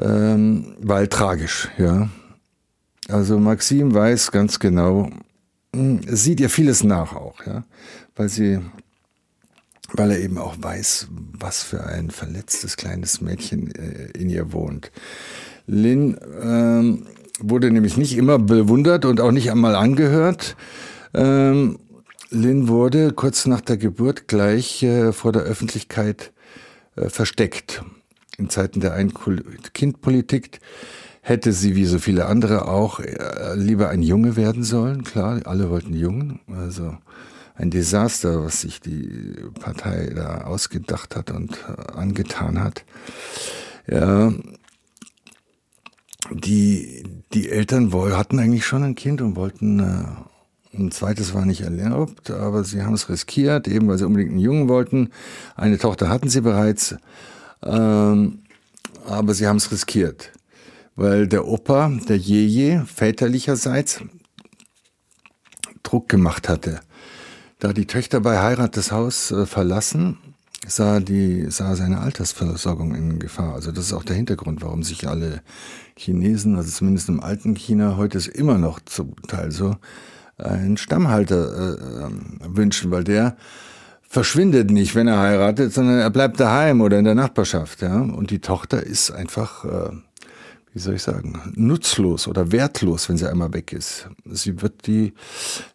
ähm, 0.00 0.74
weil 0.80 1.06
tragisch, 1.06 1.68
ja. 1.78 2.08
Also 3.08 3.38
Maxim 3.38 3.94
weiß 3.94 4.32
ganz 4.32 4.58
genau, 4.58 5.10
hm, 5.74 6.00
sieht 6.08 6.40
ihr 6.40 6.50
vieles 6.50 6.82
nach 6.82 7.14
auch, 7.14 7.46
ja 7.46 7.64
weil 8.20 8.28
sie, 8.28 8.60
weil 9.94 10.12
er 10.12 10.20
eben 10.20 10.38
auch 10.38 10.56
weiß, 10.60 11.08
was 11.38 11.62
für 11.62 11.84
ein 11.84 12.10
verletztes 12.10 12.76
kleines 12.76 13.20
Mädchen 13.20 13.74
äh, 13.74 14.10
in 14.18 14.30
ihr 14.30 14.52
wohnt. 14.52 14.90
Lynn 15.66 16.18
ähm, 16.42 17.06
wurde 17.40 17.70
nämlich 17.70 17.96
nicht 17.96 18.16
immer 18.16 18.38
bewundert 18.38 19.04
und 19.04 19.20
auch 19.20 19.32
nicht 19.32 19.50
einmal 19.50 19.74
angehört. 19.74 20.56
Ähm, 21.14 21.78
Lynn 22.30 22.68
wurde 22.68 23.12
kurz 23.12 23.46
nach 23.46 23.60
der 23.60 23.76
Geburt 23.76 24.28
gleich 24.28 24.82
äh, 24.82 25.12
vor 25.12 25.32
der 25.32 25.42
Öffentlichkeit 25.42 26.32
äh, 26.96 27.08
versteckt. 27.08 27.82
In 28.38 28.48
Zeiten 28.48 28.80
der 28.80 28.94
Ein-Kind-Politik 28.94 30.60
hätte 31.22 31.52
sie 31.52 31.74
wie 31.74 31.84
so 31.84 31.98
viele 31.98 32.26
andere 32.26 32.68
auch 32.68 33.00
äh, 33.00 33.54
lieber 33.54 33.88
ein 33.88 34.02
Junge 34.02 34.36
werden 34.36 34.62
sollen. 34.62 35.04
Klar, 35.04 35.40
alle 35.44 35.70
wollten 35.70 35.94
Jungen. 35.94 36.40
Also 36.48 36.96
ein 37.60 37.70
Desaster, 37.70 38.44
was 38.44 38.62
sich 38.62 38.80
die 38.80 39.34
Partei 39.60 40.12
da 40.14 40.42
ausgedacht 40.42 41.16
hat 41.16 41.30
und 41.30 41.58
äh, 41.68 41.92
angetan 41.92 42.60
hat. 42.60 42.84
Ja, 43.86 44.32
die, 46.32 47.04
die 47.34 47.50
Eltern 47.50 47.92
hatten 47.92 48.38
eigentlich 48.38 48.66
schon 48.66 48.82
ein 48.82 48.94
Kind 48.94 49.20
und 49.20 49.36
wollten, 49.36 49.80
äh, 49.80 50.76
ein 50.76 50.90
zweites 50.90 51.34
war 51.34 51.44
nicht 51.44 51.62
erlaubt, 51.62 52.30
aber 52.30 52.64
sie 52.64 52.82
haben 52.82 52.94
es 52.94 53.08
riskiert, 53.08 53.66
eben 53.68 53.88
weil 53.88 53.98
sie 53.98 54.06
unbedingt 54.06 54.30
einen 54.30 54.40
Jungen 54.40 54.68
wollten. 54.68 55.10
Eine 55.56 55.78
Tochter 55.78 56.08
hatten 56.08 56.28
sie 56.28 56.40
bereits, 56.40 56.94
ähm, 57.62 58.40
aber 59.06 59.34
sie 59.34 59.46
haben 59.46 59.56
es 59.56 59.72
riskiert 59.72 60.32
weil 61.00 61.26
der 61.28 61.46
Opa, 61.46 61.90
der 62.08 62.18
Jeje, 62.18 62.84
väterlicherseits 62.84 64.02
Druck 65.82 66.10
gemacht 66.10 66.46
hatte. 66.46 66.80
Da 67.60 67.74
die 67.74 67.86
Töchter 67.86 68.20
bei 68.20 68.38
Heirat 68.38 68.76
das 68.78 68.90
Haus 68.90 69.30
äh, 69.30 69.44
verlassen, 69.44 70.16
sah, 70.66 70.98
die, 70.98 71.50
sah 71.50 71.76
seine 71.76 72.00
Altersversorgung 72.00 72.94
in 72.94 73.18
Gefahr. 73.18 73.54
Also 73.54 73.70
das 73.70 73.86
ist 73.86 73.92
auch 73.92 74.02
der 74.02 74.16
Hintergrund, 74.16 74.62
warum 74.62 74.82
sich 74.82 75.06
alle 75.06 75.42
Chinesen, 75.94 76.56
also 76.56 76.70
zumindest 76.70 77.10
im 77.10 77.20
alten 77.20 77.54
China, 77.54 77.98
heute 77.98 78.16
ist 78.16 78.28
immer 78.28 78.56
noch 78.56 78.80
zum 78.80 79.14
Teil 79.28 79.52
so, 79.52 79.76
einen 80.38 80.78
Stammhalter 80.78 81.76
äh, 81.76 82.04
ähm, 82.04 82.40
wünschen, 82.42 82.90
weil 82.90 83.04
der 83.04 83.36
verschwindet 84.00 84.70
nicht, 84.70 84.94
wenn 84.94 85.06
er 85.06 85.18
heiratet, 85.18 85.74
sondern 85.74 85.98
er 85.98 86.10
bleibt 86.10 86.40
daheim 86.40 86.80
oder 86.80 86.98
in 86.98 87.04
der 87.04 87.14
Nachbarschaft. 87.14 87.82
Ja? 87.82 88.00
Und 88.00 88.30
die 88.30 88.40
Tochter 88.40 88.82
ist 88.82 89.10
einfach 89.10 89.64
äh, 89.66 89.90
wie 90.72 90.78
soll 90.78 90.94
ich 90.94 91.02
sagen, 91.02 91.52
nutzlos 91.54 92.28
oder 92.28 92.52
wertlos, 92.52 93.08
wenn 93.08 93.16
sie 93.16 93.28
einmal 93.28 93.52
weg 93.52 93.72
ist. 93.72 94.08
Sie 94.24 94.62
wird 94.62 94.86
die 94.86 95.14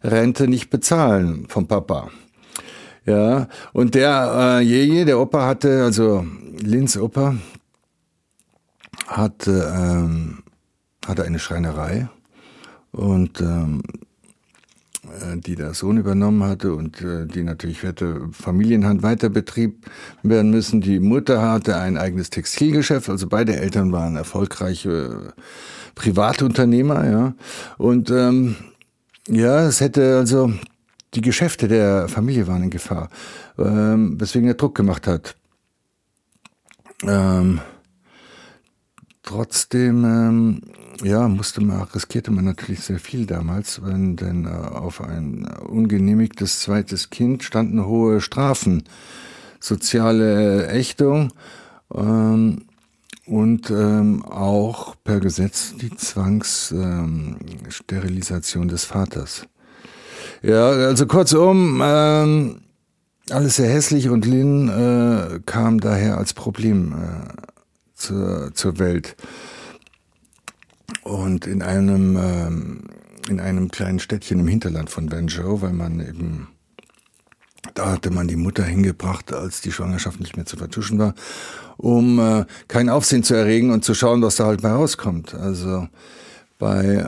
Rente 0.02 0.48
nicht 0.48 0.70
bezahlen 0.70 1.46
vom 1.48 1.66
Papa. 1.66 2.10
Ja, 3.04 3.48
und 3.72 3.94
der 3.94 4.58
äh, 4.58 4.60
Jeje, 4.62 5.04
der 5.04 5.20
Opa 5.20 5.46
hatte, 5.46 5.84
also 5.84 6.26
Lins 6.58 6.96
Opa, 6.96 7.36
hatte, 9.06 9.72
ähm, 9.76 10.42
hatte 11.06 11.24
eine 11.24 11.38
Schreinerei 11.38 12.08
und 12.90 13.40
ähm, 13.40 13.82
äh, 13.92 14.05
die 15.36 15.54
der 15.54 15.74
Sohn 15.74 15.98
übernommen 15.98 16.42
hatte 16.42 16.74
und 16.74 17.00
äh, 17.00 17.26
die 17.26 17.42
natürlich 17.42 17.82
hätte 17.82 18.28
Familienhand 18.32 19.02
weiter 19.02 19.28
betrieben 19.28 19.80
werden 20.22 20.50
müssen. 20.50 20.80
Die 20.80 21.00
Mutter 21.00 21.42
hatte 21.42 21.76
ein 21.76 21.96
eigenes 21.96 22.30
Textilgeschäft, 22.30 23.08
also 23.08 23.26
beide 23.28 23.56
Eltern 23.56 23.92
waren 23.92 24.16
erfolgreiche 24.16 25.32
Privatunternehmer, 25.94 27.08
ja. 27.08 27.34
Und 27.78 28.10
ähm, 28.10 28.56
ja, 29.28 29.66
es 29.66 29.80
hätte 29.80 30.16
also 30.16 30.52
die 31.14 31.20
Geschäfte 31.22 31.68
der 31.68 32.08
Familie 32.08 32.46
waren 32.46 32.64
in 32.64 32.70
Gefahr, 32.70 33.08
ähm, 33.58 34.20
weswegen 34.20 34.48
er 34.48 34.54
Druck 34.54 34.74
gemacht 34.74 35.06
hat. 35.06 35.36
Ähm, 37.02 37.60
trotzdem 39.26 40.04
ähm, 40.04 40.62
ja, 41.02 41.28
musste 41.28 41.60
man, 41.60 41.82
riskierte 41.82 42.30
man 42.30 42.46
natürlich 42.46 42.80
sehr 42.80 42.98
viel 42.98 43.26
damals, 43.26 43.82
wenn 43.84 44.16
denn 44.16 44.46
äh, 44.46 44.48
auf 44.48 45.02
ein 45.02 45.46
ungenehmigtes 45.68 46.60
zweites 46.60 47.10
Kind 47.10 47.44
standen 47.44 47.84
hohe 47.84 48.22
Strafen, 48.22 48.84
soziale 49.60 50.68
Ächtung 50.68 51.34
ähm, 51.94 52.62
und 53.26 53.70
ähm, 53.70 54.24
auch 54.24 54.96
per 55.04 55.20
Gesetz 55.20 55.74
die 55.76 55.94
Zwangssterilisation 55.94 58.62
ähm, 58.62 58.68
des 58.68 58.84
Vaters. 58.84 59.46
Ja, 60.42 60.70
also 60.70 61.06
kurzum, 61.06 61.82
ähm, 61.84 62.62
alles 63.30 63.56
sehr 63.56 63.68
hässlich 63.68 64.08
und 64.08 64.24
Lin 64.24 64.68
äh, 64.68 65.40
kam 65.44 65.80
daher 65.80 66.16
als 66.18 66.32
Problem 66.32 66.92
äh, 66.92 67.26
zur, 67.96 68.54
zur 68.54 68.78
Welt. 68.78 69.16
Und 71.02 71.46
in 71.46 71.62
einem, 71.62 72.16
ähm, 72.16 72.84
in 73.28 73.40
einem 73.40 73.70
kleinen 73.70 73.98
Städtchen 73.98 74.40
im 74.40 74.48
Hinterland 74.48 74.90
von 74.90 75.10
Wenzhou, 75.10 75.62
weil 75.62 75.72
man 75.72 76.00
eben, 76.00 76.48
da 77.74 77.92
hatte 77.92 78.10
man 78.10 78.28
die 78.28 78.36
Mutter 78.36 78.64
hingebracht, 78.64 79.32
als 79.32 79.60
die 79.60 79.72
Schwangerschaft 79.72 80.20
nicht 80.20 80.36
mehr 80.36 80.46
zu 80.46 80.56
vertuschen 80.56 80.98
war, 80.98 81.14
um 81.76 82.18
äh, 82.18 82.44
kein 82.68 82.88
Aufsehen 82.88 83.22
zu 83.22 83.34
erregen 83.34 83.70
und 83.70 83.84
zu 83.84 83.94
schauen, 83.94 84.22
was 84.22 84.36
da 84.36 84.46
halt 84.46 84.62
bei 84.62 84.70
rauskommt. 84.70 85.34
Also 85.34 85.88
bei, 86.58 86.84
äh, 86.84 87.06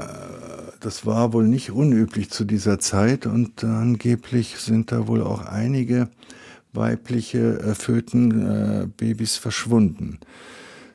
das 0.81 1.07
war 1.07 1.33
wohl 1.33 1.47
nicht 1.47 1.71
unüblich 1.71 2.31
zu 2.31 2.45
dieser 2.45 2.79
Zeit 2.79 3.27
und 3.27 3.63
äh, 3.63 3.67
angeblich 3.67 4.57
sind 4.59 4.93
da 4.93 5.07
wohl 5.07 5.23
auch 5.23 5.45
einige 5.45 6.09
weibliche 6.73 7.59
äh, 7.61 7.75
Föten 7.75 8.47
äh, 8.47 8.87
Babys 8.97 9.37
verschwunden. 9.37 10.19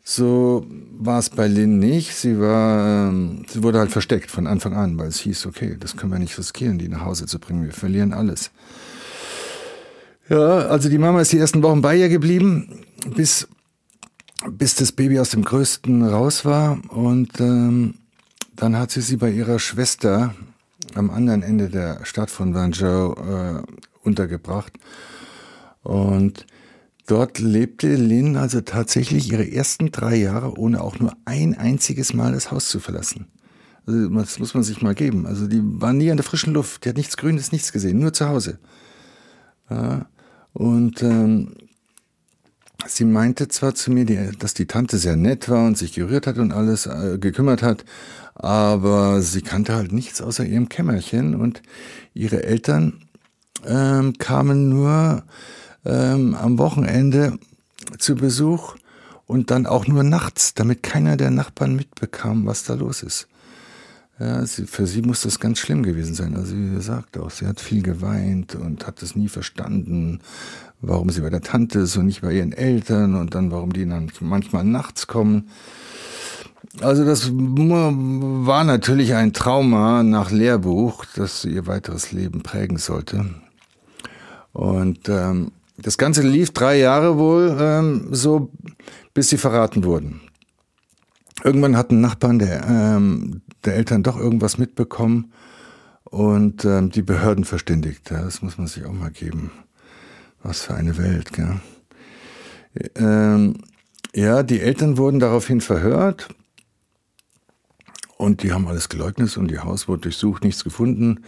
So 0.05 0.65
war 0.97 1.19
es 1.19 1.29
bei 1.29 1.47
Lynn 1.47 1.79
nicht. 1.79 2.13
Sie 2.13 2.39
war, 2.39 3.07
ähm, 3.07 3.45
sie 3.47 3.63
wurde 3.63 3.79
halt 3.79 3.91
versteckt 3.91 4.29
von 4.29 4.47
Anfang 4.47 4.73
an, 4.73 4.97
weil 4.97 5.07
es 5.07 5.19
hieß, 5.19 5.45
okay, 5.45 5.77
das 5.79 5.95
können 5.95 6.11
wir 6.11 6.19
nicht 6.19 6.37
riskieren, 6.37 6.77
die 6.77 6.89
nach 6.89 7.05
Hause 7.05 7.25
zu 7.25 7.39
bringen. 7.39 7.63
Wir 7.63 7.71
verlieren 7.71 8.13
alles. 8.13 8.51
Ja, 10.27 10.67
also 10.67 10.89
die 10.89 10.97
Mama 10.97 11.21
ist 11.21 11.31
die 11.31 11.37
ersten 11.37 11.63
Wochen 11.63 11.81
bei 11.81 11.95
ihr 11.95 12.09
geblieben, 12.09 12.83
bis, 13.15 13.47
bis 14.49 14.75
das 14.75 14.91
Baby 14.91 15.19
aus 15.19 15.29
dem 15.29 15.45
Größten 15.45 16.03
raus 16.03 16.43
war. 16.43 16.79
Und 16.89 17.39
ähm, 17.39 17.95
dann 18.55 18.77
hat 18.77 18.91
sie 18.91 19.01
sie 19.01 19.17
bei 19.17 19.31
ihrer 19.31 19.59
Schwester 19.59 20.35
am 20.95 21.11
anderen 21.11 21.43
Ende 21.43 21.69
der 21.69 22.03
Stadt 22.03 22.29
von 22.29 22.53
Wanzhou 22.53 23.13
äh, 23.13 23.61
untergebracht. 24.03 24.73
Und 25.81 26.45
Dort 27.05 27.39
lebte 27.39 27.95
Lin 27.95 28.37
also 28.37 28.61
tatsächlich 28.61 29.31
ihre 29.31 29.49
ersten 29.51 29.91
drei 29.91 30.15
Jahre, 30.15 30.57
ohne 30.57 30.81
auch 30.81 30.99
nur 30.99 31.13
ein 31.25 31.57
einziges 31.57 32.13
Mal 32.13 32.31
das 32.31 32.51
Haus 32.51 32.69
zu 32.69 32.79
verlassen. 32.79 33.27
Also 33.85 34.07
das 34.09 34.39
muss 34.39 34.53
man 34.53 34.63
sich 34.63 34.81
mal 34.81 34.95
geben. 34.95 35.25
Also 35.25 35.47
die 35.47 35.61
war 35.61 35.91
nie 35.91 36.09
an 36.11 36.17
der 36.17 36.23
frischen 36.23 36.53
Luft, 36.53 36.85
die 36.85 36.89
hat 36.89 36.97
nichts 36.97 37.17
Grünes, 37.17 37.51
nichts 37.51 37.73
gesehen, 37.73 37.99
nur 37.99 38.13
zu 38.13 38.29
Hause. 38.29 38.59
Und 40.53 41.03
ähm, 41.03 41.55
sie 42.85 43.05
meinte 43.05 43.49
zwar 43.49 43.75
zu 43.75 43.91
mir, 43.91 44.05
dass 44.39 44.53
die 44.53 44.67
Tante 44.67 44.97
sehr 44.97 45.17
nett 45.17 45.49
war 45.49 45.65
und 45.65 45.77
sich 45.77 45.93
gerührt 45.93 46.27
hat 46.27 46.37
und 46.37 46.53
alles 46.53 46.85
äh, 46.85 47.17
gekümmert 47.19 47.61
hat, 47.63 47.83
aber 48.35 49.21
sie 49.21 49.41
kannte 49.41 49.75
halt 49.75 49.91
nichts 49.91 50.21
außer 50.21 50.45
ihrem 50.45 50.69
Kämmerchen 50.69 51.35
und 51.35 51.61
ihre 52.13 52.43
Eltern 52.43 53.01
ähm, 53.65 54.17
kamen 54.17 54.69
nur 54.69 55.23
ähm, 55.85 56.35
am 56.35 56.57
Wochenende 56.57 57.37
zu 57.97 58.15
Besuch 58.15 58.75
und 59.27 59.51
dann 59.51 59.65
auch 59.65 59.87
nur 59.87 60.03
nachts, 60.03 60.53
damit 60.53 60.83
keiner 60.83 61.17
der 61.17 61.31
Nachbarn 61.31 61.75
mitbekam, 61.75 62.45
was 62.45 62.63
da 62.63 62.73
los 62.73 63.03
ist. 63.03 63.27
Ja, 64.19 64.45
sie, 64.45 64.67
für 64.67 64.85
sie 64.85 65.01
muss 65.01 65.21
das 65.21 65.39
ganz 65.39 65.59
schlimm 65.59 65.83
gewesen 65.83 66.13
sein. 66.13 66.35
Also 66.35 66.55
sie 66.55 66.81
sagt 66.81 67.17
auch, 67.17 67.31
sie 67.31 67.47
hat 67.47 67.59
viel 67.59 67.81
geweint 67.81 68.55
und 68.55 68.85
hat 68.85 69.01
es 69.01 69.15
nie 69.15 69.27
verstanden, 69.27 70.19
warum 70.81 71.09
sie 71.09 71.21
bei 71.21 71.29
der 71.29 71.41
Tante 71.41 71.79
ist 71.79 71.97
und 71.97 72.05
nicht 72.05 72.21
bei 72.21 72.33
ihren 72.33 72.53
Eltern 72.53 73.15
und 73.15 73.33
dann 73.33 73.51
warum 73.51 73.73
die 73.73 73.87
dann 73.87 74.11
manchmal 74.19 74.63
nachts 74.63 75.07
kommen. 75.07 75.49
Also 76.81 77.05
das 77.05 77.31
war 77.31 78.63
natürlich 78.63 79.13
ein 79.15 79.33
Trauma 79.33 80.03
nach 80.03 80.31
Lehrbuch, 80.31 81.05
das 81.15 81.45
ihr 81.45 81.67
weiteres 81.67 82.11
Leben 82.11 82.43
prägen 82.43 82.77
sollte. 82.77 83.25
Und 84.53 85.09
ähm, 85.09 85.51
das 85.77 85.97
Ganze 85.97 86.21
lief 86.21 86.51
drei 86.51 86.77
Jahre 86.77 87.17
wohl 87.17 87.57
ähm, 87.59 88.07
so, 88.11 88.51
bis 89.13 89.29
sie 89.29 89.37
verraten 89.37 89.83
wurden. 89.83 90.21
Irgendwann 91.43 91.75
hatten 91.75 91.99
Nachbarn 91.99 92.39
der, 92.39 92.65
ähm, 92.67 93.41
der 93.65 93.75
Eltern 93.75 94.03
doch 94.03 94.17
irgendwas 94.17 94.57
mitbekommen 94.57 95.33
und 96.03 96.63
ähm, 96.63 96.91
die 96.91 97.01
Behörden 97.01 97.43
verständigt. 97.43 98.11
Das 98.11 98.41
muss 98.41 98.57
man 98.57 98.67
sich 98.67 98.85
auch 98.85 98.93
mal 98.93 99.11
geben. 99.11 99.51
Was 100.41 100.61
für 100.61 100.75
eine 100.75 100.97
Welt, 100.97 101.33
gell? 101.33 101.59
Ähm, 102.95 103.57
ja, 104.15 104.43
die 104.43 104.61
Eltern 104.61 104.97
wurden 104.97 105.19
daraufhin 105.19 105.61
verhört 105.61 106.29
und 108.17 108.43
die 108.43 108.51
haben 108.51 108.67
alles 108.67 108.89
geleugnet 108.89 109.35
und 109.37 109.51
ihr 109.51 109.63
Haus 109.63 109.87
wurde 109.87 110.01
durchsucht, 110.01 110.43
nichts 110.43 110.63
gefunden. 110.63 111.23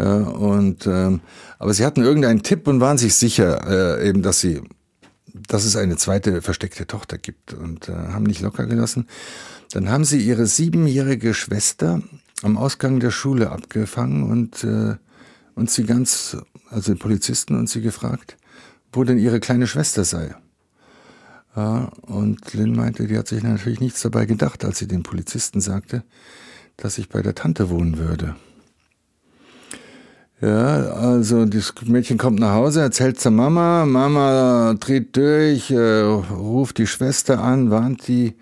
Ja, 0.00 0.16
und 0.16 0.86
ähm, 0.86 1.20
aber 1.58 1.74
sie 1.74 1.84
hatten 1.84 2.02
irgendeinen 2.02 2.42
Tipp 2.42 2.66
und 2.66 2.80
waren 2.80 2.96
sich 2.96 3.14
sicher, 3.14 3.98
äh, 3.98 4.08
eben, 4.08 4.22
dass 4.22 4.40
sie, 4.40 4.62
dass 5.34 5.64
es 5.64 5.76
eine 5.76 5.98
zweite 5.98 6.40
versteckte 6.40 6.86
Tochter 6.86 7.18
gibt 7.18 7.52
und 7.52 7.90
äh, 7.90 7.92
haben 7.92 8.24
nicht 8.24 8.40
locker 8.40 8.64
gelassen. 8.64 9.06
Dann 9.72 9.90
haben 9.90 10.06
sie 10.06 10.18
ihre 10.18 10.46
siebenjährige 10.46 11.34
Schwester 11.34 12.00
am 12.42 12.56
Ausgang 12.56 12.98
der 12.98 13.10
Schule 13.10 13.50
abgefangen 13.50 14.30
und 14.30 14.64
äh, 14.64 14.94
und 15.54 15.70
sie 15.70 15.84
ganz, 15.84 16.38
also 16.70 16.94
die 16.94 16.98
Polizisten 16.98 17.54
und 17.54 17.68
sie 17.68 17.82
gefragt, 17.82 18.38
wo 18.92 19.04
denn 19.04 19.18
ihre 19.18 19.40
kleine 19.40 19.66
Schwester 19.66 20.04
sei. 20.04 20.34
Ja, 21.54 21.90
und 22.02 22.54
Lynn 22.54 22.74
meinte, 22.74 23.06
die 23.06 23.18
hat 23.18 23.28
sich 23.28 23.42
natürlich 23.42 23.80
nichts 23.80 24.00
dabei 24.00 24.24
gedacht, 24.24 24.64
als 24.64 24.78
sie 24.78 24.88
den 24.88 25.02
Polizisten 25.02 25.60
sagte, 25.60 26.04
dass 26.78 26.96
ich 26.96 27.10
bei 27.10 27.20
der 27.20 27.34
Tante 27.34 27.68
wohnen 27.68 27.98
würde. 27.98 28.36
Ja, 30.40 30.92
also 30.92 31.44
das 31.44 31.74
Mädchen 31.84 32.16
kommt 32.16 32.40
nach 32.40 32.54
Hause, 32.54 32.80
erzählt 32.80 33.20
zur 33.20 33.32
Mama, 33.32 33.84
Mama 33.84 34.74
dreht 34.80 35.14
durch, 35.14 35.70
äh, 35.70 36.00
ruft 36.00 36.78
die 36.78 36.86
Schwester 36.86 37.42
an, 37.42 37.70
warnt 37.70 38.08
die, 38.08 38.34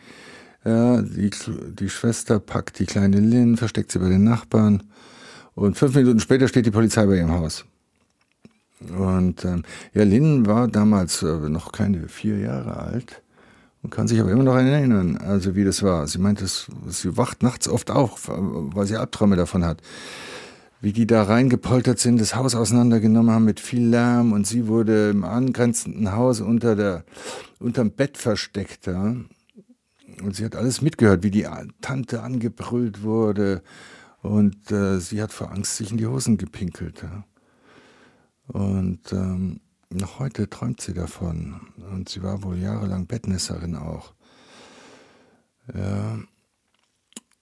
ja, 0.64 1.02
die, 1.02 1.30
die 1.72 1.88
Schwester 1.88 2.38
packt 2.38 2.78
die 2.78 2.86
kleine 2.86 3.18
Lynn, 3.18 3.56
versteckt 3.56 3.90
sie 3.90 3.98
bei 3.98 4.08
den 4.08 4.22
Nachbarn 4.22 4.84
und 5.56 5.76
fünf 5.76 5.96
Minuten 5.96 6.20
später 6.20 6.46
steht 6.46 6.66
die 6.66 6.70
Polizei 6.70 7.04
bei 7.04 7.16
ihrem 7.16 7.32
Haus. 7.32 7.64
Und 8.96 9.44
ähm, 9.44 9.64
ja, 9.92 10.04
Lynn 10.04 10.46
war 10.46 10.68
damals 10.68 11.24
äh, 11.24 11.48
noch 11.48 11.72
keine 11.72 12.08
vier 12.08 12.38
Jahre 12.38 12.76
alt 12.76 13.22
und 13.82 13.90
kann 13.90 14.06
sich 14.06 14.20
aber 14.20 14.30
immer 14.30 14.44
noch 14.44 14.54
erinnern, 14.54 15.16
also 15.16 15.56
wie 15.56 15.64
das 15.64 15.82
war. 15.82 16.06
Sie 16.06 16.18
meint, 16.18 16.42
das, 16.42 16.68
sie 16.86 17.16
wacht 17.16 17.42
nachts 17.42 17.68
oft 17.68 17.90
auf, 17.90 18.30
weil 18.30 18.86
sie 18.86 18.96
Albträume 18.96 19.34
davon 19.34 19.64
hat. 19.64 19.82
Wie 20.80 20.92
die 20.92 21.06
da 21.06 21.24
reingepoltert 21.24 21.98
sind, 21.98 22.20
das 22.20 22.36
Haus 22.36 22.54
auseinandergenommen 22.54 23.34
haben 23.34 23.44
mit 23.44 23.58
viel 23.58 23.84
Lärm 23.84 24.32
und 24.32 24.46
sie 24.46 24.68
wurde 24.68 25.10
im 25.10 25.24
angrenzenden 25.24 26.12
Haus 26.12 26.40
unter 26.40 26.76
der, 26.76 27.04
unterm 27.58 27.90
Bett 27.90 28.16
versteckt. 28.16 28.86
Ja. 28.86 29.16
Und 30.22 30.36
sie 30.36 30.44
hat 30.44 30.54
alles 30.54 30.80
mitgehört, 30.80 31.24
wie 31.24 31.32
die 31.32 31.46
Tante 31.80 32.22
angebrüllt 32.22 33.02
wurde 33.02 33.62
und 34.22 34.70
äh, 34.70 34.98
sie 35.00 35.22
hat 35.22 35.32
vor 35.32 35.50
Angst 35.50 35.76
sich 35.76 35.90
in 35.90 35.96
die 35.96 36.06
Hosen 36.06 36.36
gepinkelt. 36.36 37.02
Ja. 37.02 37.24
Und 38.48 39.12
ähm, 39.12 39.60
noch 39.90 40.18
heute 40.18 40.48
träumt 40.48 40.80
sie 40.80 40.94
davon. 40.94 41.60
Und 41.90 42.08
sie 42.08 42.22
war 42.22 42.42
wohl 42.42 42.58
jahrelang 42.58 43.06
Bettnässerin 43.06 43.76
auch. 43.76 44.14
Ja. 45.74 46.18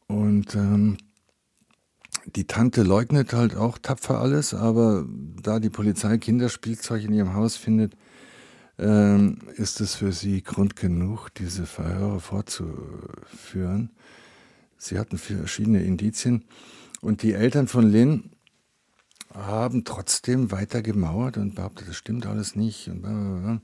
Und 0.08 0.54
ähm, 0.54 0.96
die 2.34 2.46
Tante 2.46 2.82
leugnet 2.82 3.32
halt 3.32 3.56
auch 3.56 3.78
tapfer 3.78 4.20
alles, 4.20 4.54
aber 4.54 5.06
da 5.42 5.60
die 5.60 5.70
Polizei 5.70 6.18
Kinderspielzeug 6.18 7.04
in 7.04 7.12
ihrem 7.12 7.34
Haus 7.34 7.56
findet, 7.56 7.96
ähm, 8.78 9.38
ist 9.54 9.80
es 9.80 9.94
für 9.94 10.12
sie 10.12 10.42
Grund 10.42 10.76
genug, 10.76 11.30
diese 11.34 11.66
Verhöre 11.66 12.20
fortzuführen. 12.20 13.90
Sie 14.76 14.98
hatten 14.98 15.18
verschiedene 15.18 15.82
Indizien 15.82 16.44
und 17.00 17.22
die 17.22 17.32
Eltern 17.32 17.68
von 17.68 17.90
Lynn 17.90 18.30
haben 19.32 19.84
trotzdem 19.84 20.50
weiter 20.50 20.82
gemauert 20.82 21.36
und 21.36 21.54
behauptet, 21.54 21.88
das 21.88 21.96
stimmt 21.96 22.26
alles 22.26 22.56
nicht. 22.56 22.88
Und, 22.88 23.60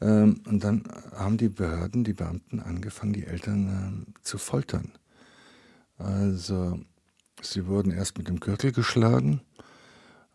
ähm, 0.00 0.40
und 0.46 0.64
dann 0.64 0.84
haben 1.14 1.38
die 1.38 1.48
Behörden, 1.48 2.04
die 2.04 2.12
Beamten 2.12 2.60
angefangen, 2.60 3.12
die 3.14 3.26
Eltern 3.26 4.06
äh, 4.08 4.20
zu 4.22 4.36
foltern. 4.38 4.92
Also 5.98 6.78
sie 7.40 7.66
wurden 7.66 7.92
erst 7.92 8.18
mit 8.18 8.28
dem 8.28 8.40
Gürtel 8.40 8.72
geschlagen, 8.72 9.40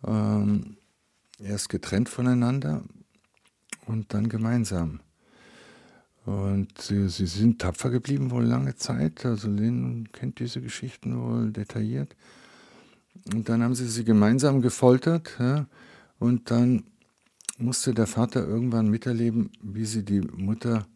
ähm, 0.05 0.77
erst 1.39 1.69
getrennt 1.69 2.09
voneinander 2.09 2.83
und 3.85 4.13
dann 4.13 4.29
gemeinsam. 4.29 4.99
Und 6.25 6.79
sie, 6.79 7.09
sie, 7.09 7.25
sind 7.25 7.59
tapfer 7.59 7.89
geblieben 7.89 8.29
wohl 8.29 8.45
lange 8.45 8.75
Zeit. 8.75 9.25
Also 9.25 9.49
Lynn 9.49 10.09
kennt 10.11 10.39
diese 10.39 10.61
Geschichten 10.61 11.19
wohl 11.19 11.51
detailliert. 11.51 12.15
Und 13.33 13.49
dann 13.49 13.63
haben 13.63 13.73
sie 13.73 13.87
sie 13.87 14.03
gemeinsam 14.03 14.61
gefoltert. 14.61 15.35
Ja, 15.39 15.65
und 16.19 16.51
dann 16.51 16.83
musste 17.57 17.93
der 17.93 18.07
Vater 18.07 18.47
irgendwann 18.47 18.89
miterleben, 18.89 19.51
wie 19.61 19.85
sie 19.85 20.03
die 20.03 20.21
Mutter 20.21 20.87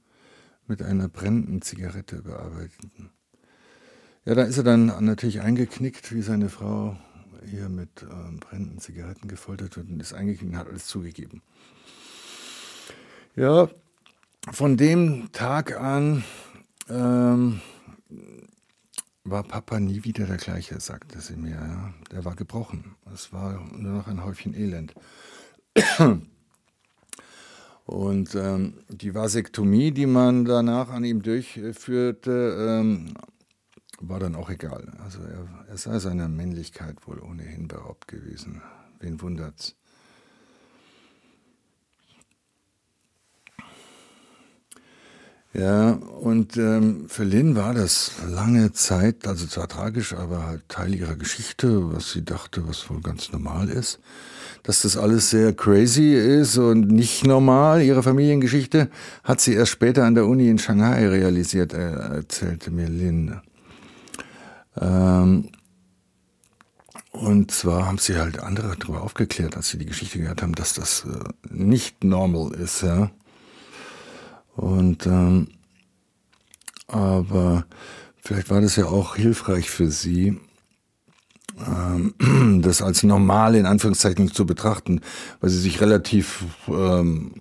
mit 0.67 0.81
einer 0.81 1.09
brennenden 1.09 1.61
Zigarette 1.61 2.21
bearbeiteten. 2.21 3.09
Ja, 4.25 4.33
da 4.33 4.41
ist 4.41 4.57
er 4.57 4.63
dann 4.63 4.87
natürlich 5.05 5.41
eingeknickt, 5.41 6.11
wie 6.11 6.23
seine 6.23 6.49
Frau 6.49 6.97
hier 7.47 7.69
mit 7.69 8.01
äh, 8.01 8.37
brennenden 8.39 8.79
Zigaretten 8.79 9.27
gefoltert 9.27 9.77
wird 9.77 9.87
und 9.89 9.99
ist 9.99 10.13
eingeknickt 10.13 10.53
und 10.53 10.59
hat 10.59 10.67
alles 10.67 10.87
zugegeben. 10.87 11.43
Ja, 13.35 13.69
von 14.51 14.77
dem 14.77 15.31
Tag 15.31 15.79
an 15.79 16.23
ähm, 16.89 17.61
war 19.23 19.43
Papa 19.43 19.79
nie 19.79 20.03
wieder 20.03 20.25
der 20.25 20.37
gleiche, 20.37 20.79
sagte 20.79 21.21
sie 21.21 21.35
mir. 21.35 21.51
Ja. 21.51 21.93
Der 22.11 22.25
war 22.25 22.35
gebrochen. 22.35 22.95
Es 23.13 23.31
war 23.31 23.63
nur 23.77 23.93
noch 23.93 24.07
ein 24.07 24.23
Häufchen 24.23 24.55
Elend. 24.55 24.95
Und 27.85 28.33
ähm, 28.33 28.79
die 28.89 29.13
Vasektomie, 29.13 29.91
die 29.91 30.07
man 30.07 30.45
danach 30.45 30.89
an 30.89 31.03
ihm 31.03 31.21
durchführte, 31.21 32.79
ähm, 32.81 33.13
war 33.99 34.19
dann 34.19 34.35
auch 34.35 34.49
egal. 34.49 34.91
Also 35.03 35.19
er, 35.21 35.47
er 35.69 35.77
sei 35.77 35.99
seiner 35.99 36.27
Männlichkeit 36.27 37.07
wohl 37.07 37.19
ohnehin 37.19 37.67
beraubt 37.67 38.07
gewesen. 38.07 38.61
Wen 38.99 39.21
wundert's? 39.21 39.75
Ja, 45.57 45.91
und 45.91 46.57
ähm, 46.57 47.05
für 47.07 47.23
Lynn 47.23 47.55
war 47.55 47.73
das 47.73 48.11
lange 48.27 48.73
Zeit, 48.73 49.25
also 49.25 49.47
zwar 49.47 49.69
tragisch, 49.69 50.13
aber 50.13 50.45
halt 50.45 50.67
Teil 50.67 50.93
ihrer 50.93 51.15
Geschichte, 51.15 51.93
was 51.93 52.11
sie 52.11 52.25
dachte, 52.25 52.67
was 52.67 52.89
wohl 52.89 52.99
ganz 52.99 53.31
normal 53.31 53.69
ist. 53.69 53.99
Dass 54.63 54.81
das 54.81 54.97
alles 54.97 55.29
sehr 55.29 55.53
crazy 55.53 56.13
ist 56.13 56.57
und 56.57 56.89
nicht 56.89 57.25
normal, 57.25 57.81
ihre 57.83 58.03
Familiengeschichte, 58.03 58.89
hat 59.23 59.39
sie 59.39 59.53
erst 59.53 59.71
später 59.71 60.03
an 60.03 60.15
der 60.15 60.25
Uni 60.25 60.49
in 60.49 60.57
Shanghai 60.57 61.07
realisiert, 61.07 61.71
erzählte 61.71 62.69
mir 62.69 62.89
Lynn. 62.89 63.39
Ähm, 64.79 65.49
und 67.11 67.51
zwar 67.51 67.85
haben 67.85 67.97
sie 67.97 68.17
halt 68.17 68.39
andere 68.39 68.75
darüber 68.77 69.01
aufgeklärt, 69.01 69.55
als 69.55 69.69
sie 69.69 69.77
die 69.77 69.85
Geschichte 69.85 70.19
gehört 70.19 70.41
haben, 70.41 70.53
dass 70.53 70.73
das 70.73 71.05
äh, 71.05 71.53
nicht 71.53 72.03
normal 72.03 72.53
ist, 72.53 72.81
ja. 72.81 73.11
Und 74.55 75.05
ähm, 75.05 75.49
aber 76.87 77.65
vielleicht 78.17 78.49
war 78.49 78.61
das 78.61 78.75
ja 78.75 78.85
auch 78.85 79.15
hilfreich 79.15 79.69
für 79.69 79.89
sie, 79.89 80.39
ähm, 81.65 82.61
das 82.61 82.81
als 82.81 83.03
normal 83.03 83.55
in 83.55 83.65
Anführungszeichen 83.65 84.31
zu 84.31 84.45
betrachten, 84.45 85.01
weil 85.39 85.49
sie 85.49 85.59
sich 85.59 85.81
relativ 85.81 86.43
ähm, 86.67 87.33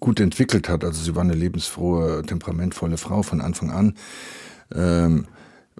gut 0.00 0.20
entwickelt 0.20 0.68
hat. 0.68 0.84
Also 0.84 1.02
sie 1.02 1.14
war 1.14 1.22
eine 1.22 1.34
lebensfrohe, 1.34 2.22
temperamentvolle 2.22 2.98
Frau 2.98 3.22
von 3.22 3.40
Anfang 3.40 3.70
an. 3.70 3.94
Ähm, 4.74 5.26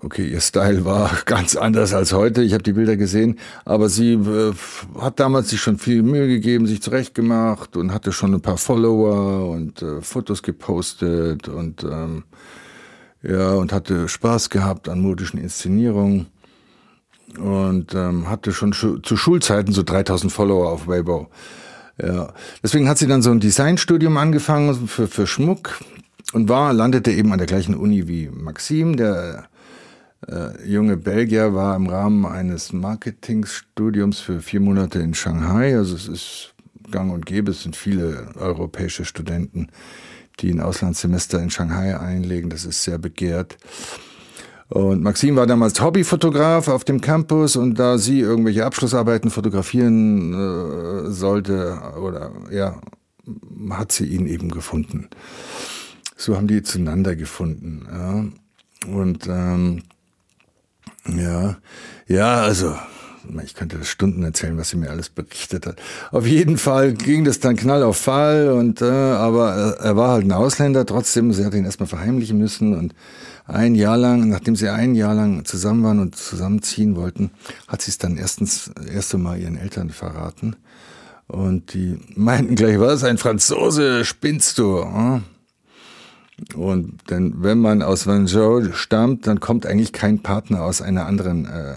Okay, 0.05 0.27
ihr 0.27 0.41
Style 0.41 0.85
war 0.85 1.13
ganz 1.27 1.55
anders 1.55 1.95
als 1.95 2.13
heute. 2.13 2.43
Ich 2.43 2.55
habe 2.55 2.65
die 2.65 2.73
Bilder 2.73 2.97
gesehen, 2.97 3.39
aber 3.65 3.89
sie 3.89 4.15
äh, 4.15 4.53
hat 4.99 5.21
damals 5.21 5.51
sich 5.51 5.61
schon 5.61 5.79
viel 5.79 6.03
Mühe 6.03 6.27
gegeben, 6.27 6.67
sich 6.67 6.83
zurechtgemacht 6.83 7.77
und 7.77 7.95
hatte 7.95 8.11
schon 8.11 8.35
ein 8.35 8.41
paar 8.41 8.59
Follower 8.59 9.49
und 9.49 9.81
äh, 9.81 10.01
Fotos 10.01 10.43
gepostet 10.43 11.49
und 11.49 11.85
ähm, 11.85 12.25
ja 13.23 13.53
und 13.53 13.73
hatte 13.73 14.09
Spaß 14.09 14.51
gehabt 14.51 14.89
an 14.89 15.01
modischen 15.01 15.39
Inszenierungen 15.39 16.27
und 17.39 17.95
ähm, 17.95 18.29
hatte 18.29 18.53
schon 18.53 18.73
schu 18.73 18.99
zu 18.99 19.17
Schulzeiten 19.17 19.73
so 19.73 19.85
3000 19.85 20.33
Follower 20.33 20.69
auf 20.73 20.89
Weibo. 20.89 21.29
Ja, 22.03 22.33
deswegen 22.61 22.89
hat 22.89 22.99
sie 22.99 23.07
dann 23.07 23.23
so 23.23 23.31
ein 23.31 23.39
Designstudium 23.39 24.17
angefangen 24.17 24.89
für, 24.89 25.07
für 25.07 25.29
Schmuck 25.29 25.79
und 26.33 26.49
war 26.49 26.73
landete 26.73 27.13
eben 27.13 27.31
an 27.31 27.39
der 27.39 27.47
gleichen 27.47 27.77
Uni 27.77 28.09
wie 28.09 28.29
Maxim, 28.29 28.97
der 28.97 29.45
äh, 30.29 30.67
junge 30.67 30.97
Belgier 30.97 31.55
war 31.55 31.77
im 31.77 31.87
Rahmen 31.87 32.27
eines 32.27 32.73
Marketingstudiums 32.73 34.21
für 34.21 34.41
vier 34.41 34.61
Monate 34.61 35.01
in 35.01 35.15
Shanghai. 35.15 35.77
Also 35.77 35.95
es 35.97 36.09
ist 36.09 36.55
gang 36.91 37.13
und 37.13 37.27
gäbe, 37.27 37.51
es 37.51 37.63
sind 37.63 37.77
viele 37.77 38.29
europäische 38.37 39.05
Studenten, 39.05 39.69
die 40.41 40.53
ein 40.53 40.61
Auslandssemester 40.61 41.41
in 41.41 41.51
Shanghai 41.51 41.99
einlegen. 41.99 42.51
Das 42.51 42.65
ist 42.65 42.85
sehr 42.85 42.99
begehrt. 42.99 43.57
Und 44.69 45.03
Maxim 45.03 45.37
war 45.37 45.47
damals 45.47 45.83
Hobbyfotograf 45.83 46.69
auf 46.69 46.85
dem 46.85 47.03
Campus 47.03 47.57
und 47.57 47.79
da 47.79 47.99
sie 47.99 48.21
irgendwelche 48.21 48.65
Abschlussarbeiten 48.65 49.31
fotografieren 49.31 50.33
äh, 50.33 51.11
sollte, 51.11 51.79
oder 52.01 52.33
ja, 52.51 52.81
hat 53.71 53.93
sie 53.93 54.07
ihn 54.07 54.27
eben 54.27 54.51
gefunden. 54.51 55.09
So 56.17 56.37
haben 56.37 56.47
die 56.47 56.63
zueinander 56.63 57.17
gefunden. 57.17 57.87
Ja. 57.91 58.91
Und 58.91 59.27
ähm, 59.29 59.83
ja, 61.07 61.57
ja, 62.07 62.43
also 62.43 62.75
ich 63.45 63.55
könnte 63.55 63.79
das 63.79 63.89
Stunden 63.89 64.23
erzählen, 64.25 64.57
was 64.59 64.71
sie 64.71 64.77
mir 64.77 64.91
alles 64.91 65.09
berichtet 65.09 65.67
hat. 65.67 65.77
Auf 66.11 66.27
jeden 66.27 66.59
Fall 66.59 66.93
ging 66.93 67.25
das 67.25 67.41
dann 67.41 67.57
knall 67.57 67.83
auf 67.83 67.97
Fall 67.97 68.51
und 68.51 68.83
äh, 68.83 68.87
aber 68.87 69.77
er 69.81 69.97
war 69.97 70.11
halt 70.11 70.25
ein 70.25 70.33
Ausländer 70.33 70.85
trotzdem. 70.87 71.33
Sie 71.33 71.45
hat 71.45 71.55
ihn 71.55 71.65
erstmal 71.65 71.87
verheimlichen 71.87 72.39
müssen 72.39 72.77
und 72.77 72.95
ein 73.47 73.75
Jahr 73.75 73.97
lang, 73.97 74.29
nachdem 74.29 74.57
sie 74.57 74.69
ein 74.69 74.95
Jahr 74.95 75.15
lang 75.15 75.45
zusammen 75.45 75.83
waren 75.85 76.01
und 76.01 76.17
zusammenziehen 76.17 76.97
wollten, 76.97 77.31
hat 77.69 77.83
sie 77.83 77.91
es 77.91 77.99
dann 77.99 78.17
erstens 78.17 78.71
erste 78.93 79.19
Mal 79.19 79.41
ihren 79.41 79.57
Eltern 79.57 79.91
verraten 79.91 80.57
und 81.27 81.75
die 81.75 81.99
meinten 82.15 82.55
gleich, 82.55 82.79
was 82.79 83.05
ein 83.05 83.19
Franzose, 83.19 84.05
spinnst 84.05 84.59
du? 84.59 85.23
Und 86.55 86.99
denn 87.11 87.35
wenn 87.43 87.59
man 87.59 87.83
aus 87.83 88.07
Wenzhou 88.07 88.73
stammt, 88.73 89.27
dann 89.27 89.41
kommt 89.41 89.67
eigentlich 89.67 89.93
kein 89.93 90.21
Partner 90.21 90.63
aus 90.63 90.83
einer 90.83 91.07
anderen 91.07 91.47
äh, 91.47 91.77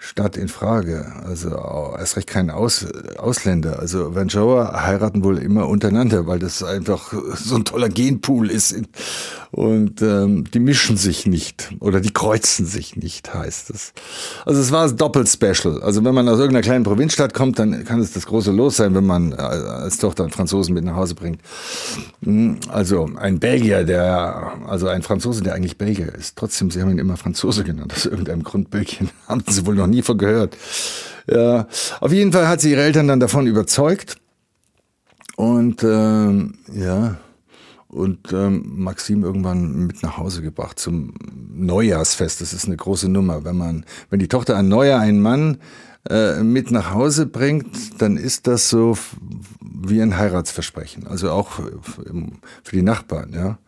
Stadt 0.00 0.36
in 0.36 0.46
Frage. 0.46 1.12
Also 1.26 1.50
erst 1.98 2.16
recht 2.16 2.28
kein 2.28 2.50
Aus, 2.50 2.86
Ausländer. 3.18 3.80
Also 3.80 4.14
Wenzhouer 4.14 4.84
heiraten 4.84 5.24
wohl 5.24 5.38
immer 5.38 5.68
untereinander, 5.68 6.28
weil 6.28 6.38
das 6.38 6.62
einfach 6.62 7.12
so 7.34 7.56
ein 7.56 7.64
toller 7.64 7.88
Genpool 7.88 8.48
ist. 8.48 8.76
Und 9.50 10.00
ähm, 10.02 10.44
die 10.52 10.60
mischen 10.60 10.96
sich 10.96 11.26
nicht 11.26 11.72
oder 11.80 12.00
die 12.00 12.12
kreuzen 12.12 12.64
sich 12.64 12.96
nicht, 12.96 13.32
heißt 13.34 13.70
es. 13.70 13.92
Also 14.44 14.60
es 14.60 14.70
war 14.70 14.88
doppelt 14.92 15.28
special. 15.28 15.82
Also 15.82 16.04
wenn 16.04 16.14
man 16.14 16.28
aus 16.28 16.38
irgendeiner 16.38 16.62
kleinen 16.62 16.84
Provinzstadt 16.84 17.34
kommt, 17.34 17.58
dann 17.58 17.84
kann 17.84 17.98
es 18.00 18.12
das 18.12 18.26
große 18.26 18.52
Los 18.52 18.76
sein, 18.76 18.94
wenn 18.94 19.06
man 19.06 19.32
äh, 19.32 19.36
als 19.36 19.98
Tochter 19.98 20.24
einen 20.24 20.32
Franzosen 20.32 20.74
mit 20.74 20.84
nach 20.84 20.96
Hause 20.96 21.16
bringt. 21.16 21.40
Hm, 22.22 22.58
also 22.68 23.10
ein 23.16 23.40
Belgier, 23.40 23.84
der, 23.84 24.52
also 24.68 24.86
ein 24.86 25.02
Franzose, 25.02 25.42
der 25.42 25.54
eigentlich 25.54 25.76
Belgier 25.76 26.14
ist. 26.14 26.36
Trotzdem, 26.36 26.70
sie 26.70 26.80
haben 26.82 26.90
ihn 26.90 26.98
immer 26.98 27.16
Franzose 27.16 27.64
genannt. 27.64 27.92
Aus 27.96 28.06
irgendeinem 28.06 28.44
Grund 28.44 28.70
Belgien 28.70 29.10
haben 29.26 29.42
sie 29.48 29.66
wohl 29.66 29.74
noch 29.74 29.87
nie 29.88 30.02
von 30.02 30.18
gehört. 30.18 30.56
Ja, 31.30 31.66
auf 32.00 32.12
jeden 32.12 32.32
Fall 32.32 32.48
hat 32.48 32.60
sie 32.60 32.70
ihre 32.70 32.82
Eltern 32.82 33.08
dann 33.08 33.20
davon 33.20 33.46
überzeugt. 33.46 34.16
Und 35.36 35.84
ähm, 35.84 36.54
ja, 36.72 37.18
und 37.88 38.32
ähm, 38.32 38.64
Maxim 38.76 39.24
irgendwann 39.24 39.86
mit 39.86 40.02
nach 40.02 40.18
Hause 40.18 40.42
gebracht 40.42 40.78
zum 40.78 41.14
Neujahrsfest. 41.54 42.40
Das 42.40 42.52
ist 42.52 42.66
eine 42.66 42.76
große 42.76 43.08
Nummer. 43.08 43.44
Wenn 43.44 43.56
man, 43.56 43.84
wenn 44.10 44.18
die 44.18 44.28
Tochter 44.28 44.56
ein 44.56 44.68
Neujahr 44.68 45.00
einen 45.00 45.22
Mann 45.22 45.58
äh, 46.08 46.42
mit 46.42 46.70
nach 46.70 46.92
Hause 46.92 47.26
bringt, 47.26 48.00
dann 48.00 48.16
ist 48.16 48.46
das 48.46 48.68
so 48.68 48.98
wie 49.60 50.02
ein 50.02 50.18
Heiratsversprechen. 50.18 51.06
Also 51.06 51.30
auch 51.30 51.60
für 52.62 52.76
die 52.76 52.82
Nachbarn, 52.82 53.32
ja. 53.32 53.58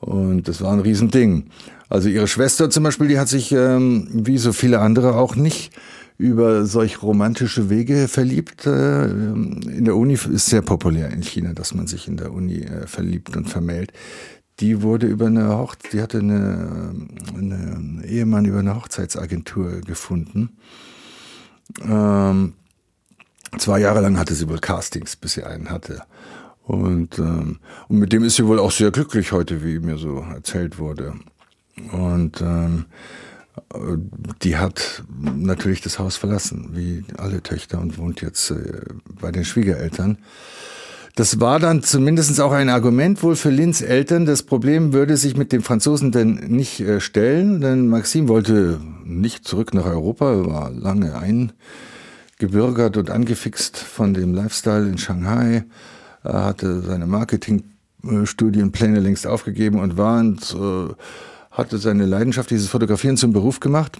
Und 0.00 0.48
das 0.48 0.60
war 0.60 0.72
ein 0.72 0.80
Riesending. 0.80 1.50
Also 1.94 2.08
ihre 2.08 2.26
Schwester 2.26 2.70
zum 2.70 2.82
Beispiel, 2.82 3.06
die 3.06 3.20
hat 3.20 3.28
sich 3.28 3.52
ähm, 3.52 4.08
wie 4.10 4.36
so 4.38 4.52
viele 4.52 4.80
andere 4.80 5.14
auch 5.14 5.36
nicht 5.36 5.70
über 6.18 6.66
solch 6.66 7.04
romantische 7.04 7.70
Wege 7.70 8.08
verliebt. 8.08 8.66
Äh, 8.66 9.04
in 9.04 9.84
der 9.84 9.94
Uni 9.94 10.14
ist 10.14 10.46
sehr 10.46 10.62
populär 10.62 11.12
in 11.12 11.22
China, 11.22 11.52
dass 11.52 11.72
man 11.72 11.86
sich 11.86 12.08
in 12.08 12.16
der 12.16 12.32
Uni 12.32 12.62
äh, 12.62 12.88
verliebt 12.88 13.36
und 13.36 13.48
vermählt. 13.48 13.92
Die 14.58 14.82
wurde 14.82 15.06
über 15.06 15.26
eine 15.26 15.56
Hochzeit, 15.56 15.92
die 15.92 16.02
hatte 16.02 16.18
eine, 16.18 16.96
eine 17.32 18.02
Ehemann 18.04 18.44
über 18.44 18.58
eine 18.58 18.74
Hochzeitsagentur 18.74 19.80
gefunden. 19.82 20.56
Ähm, 21.80 22.54
zwei 23.56 23.78
Jahre 23.78 24.00
lang 24.00 24.18
hatte 24.18 24.34
sie 24.34 24.48
wohl 24.48 24.58
Castings, 24.58 25.14
bis 25.14 25.34
sie 25.34 25.44
einen 25.44 25.70
hatte. 25.70 26.02
Und, 26.64 27.20
ähm, 27.20 27.60
und 27.86 27.98
mit 27.98 28.12
dem 28.12 28.24
ist 28.24 28.34
sie 28.34 28.46
wohl 28.48 28.58
auch 28.58 28.72
sehr 28.72 28.90
glücklich 28.90 29.30
heute, 29.30 29.62
wie 29.62 29.78
mir 29.78 29.96
so 29.96 30.26
erzählt 30.34 30.80
wurde. 30.80 31.14
Und 31.92 32.40
ähm, 32.40 32.86
die 34.42 34.56
hat 34.56 35.02
natürlich 35.36 35.80
das 35.80 35.98
Haus 35.98 36.16
verlassen, 36.16 36.70
wie 36.72 37.04
alle 37.18 37.42
Töchter, 37.42 37.80
und 37.80 37.98
wohnt 37.98 38.20
jetzt 38.20 38.50
äh, 38.50 38.82
bei 39.20 39.32
den 39.32 39.44
Schwiegereltern. 39.44 40.18
Das 41.16 41.38
war 41.38 41.60
dann 41.60 41.82
zumindest 41.82 42.40
auch 42.40 42.50
ein 42.50 42.68
Argument 42.68 43.22
wohl 43.22 43.36
für 43.36 43.50
Lins 43.50 43.82
Eltern. 43.82 44.26
Das 44.26 44.42
Problem 44.42 44.92
würde 44.92 45.16
sich 45.16 45.36
mit 45.36 45.52
dem 45.52 45.62
Franzosen 45.62 46.10
denn 46.10 46.34
nicht 46.48 46.80
äh, 46.80 47.00
stellen, 47.00 47.60
denn 47.60 47.86
Maxim 47.86 48.26
wollte 48.26 48.80
nicht 49.04 49.46
zurück 49.46 49.74
nach 49.74 49.86
Europa, 49.86 50.44
war 50.46 50.70
lange 50.70 51.14
eingebürgert 52.38 52.96
und 52.96 53.10
angefixt 53.10 53.78
von 53.78 54.12
dem 54.12 54.34
Lifestyle 54.34 54.88
in 54.88 54.98
Shanghai. 54.98 55.64
Er 56.24 56.44
hatte 56.44 56.82
seine 56.82 57.06
Marketingstudienpläne 57.06 58.98
längst 58.98 59.28
aufgegeben 59.28 59.78
und 59.78 59.96
war 59.96 60.18
und, 60.18 60.52
äh, 60.52 60.94
hatte 61.54 61.78
seine 61.78 62.04
Leidenschaft, 62.04 62.50
dieses 62.50 62.68
Fotografieren 62.68 63.16
zum 63.16 63.32
Beruf 63.32 63.60
gemacht 63.60 63.98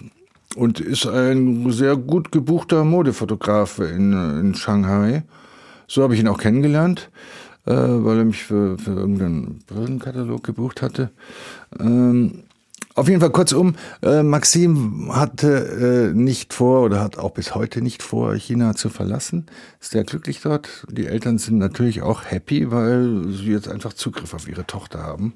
und 0.55 0.79
ist 0.79 1.07
ein 1.07 1.71
sehr 1.71 1.95
gut 1.95 2.31
gebuchter 2.31 2.83
Modefotograf 2.83 3.79
in, 3.79 4.13
in 4.13 4.55
Shanghai. 4.55 5.23
So 5.87 6.03
habe 6.03 6.13
ich 6.13 6.19
ihn 6.19 6.27
auch 6.27 6.37
kennengelernt, 6.37 7.09
äh, 7.65 7.73
weil 7.73 8.19
er 8.19 8.25
mich 8.25 8.43
für, 8.43 8.77
für 8.77 8.91
irgendeinen 8.91 9.59
Brillenkatalog 9.67 10.43
gebucht 10.43 10.81
hatte. 10.81 11.11
Ähm, 11.79 12.43
auf 12.93 13.09
jeden 13.09 13.19
Fall 13.19 13.31
kurzum, 13.31 13.75
äh, 14.01 14.23
Maxim 14.23 15.13
hatte 15.13 16.11
äh, 16.11 16.17
nicht 16.17 16.53
vor 16.53 16.81
oder 16.81 17.01
hat 17.01 17.17
auch 17.17 17.31
bis 17.31 17.53
heute 17.53 17.81
nicht 17.81 18.01
vor, 18.01 18.35
China 18.35 18.73
zu 18.73 18.89
verlassen. 18.89 19.47
Ist 19.81 19.91
sehr 19.91 20.05
glücklich 20.05 20.39
dort. 20.41 20.85
Die 20.89 21.05
Eltern 21.05 21.37
sind 21.37 21.57
natürlich 21.57 22.01
auch 22.01 22.23
happy, 22.23 22.71
weil 22.71 23.25
sie 23.31 23.51
jetzt 23.51 23.67
einfach 23.67 23.91
Zugriff 23.91 24.33
auf 24.33 24.47
ihre 24.47 24.65
Tochter 24.65 24.99
haben. 25.03 25.33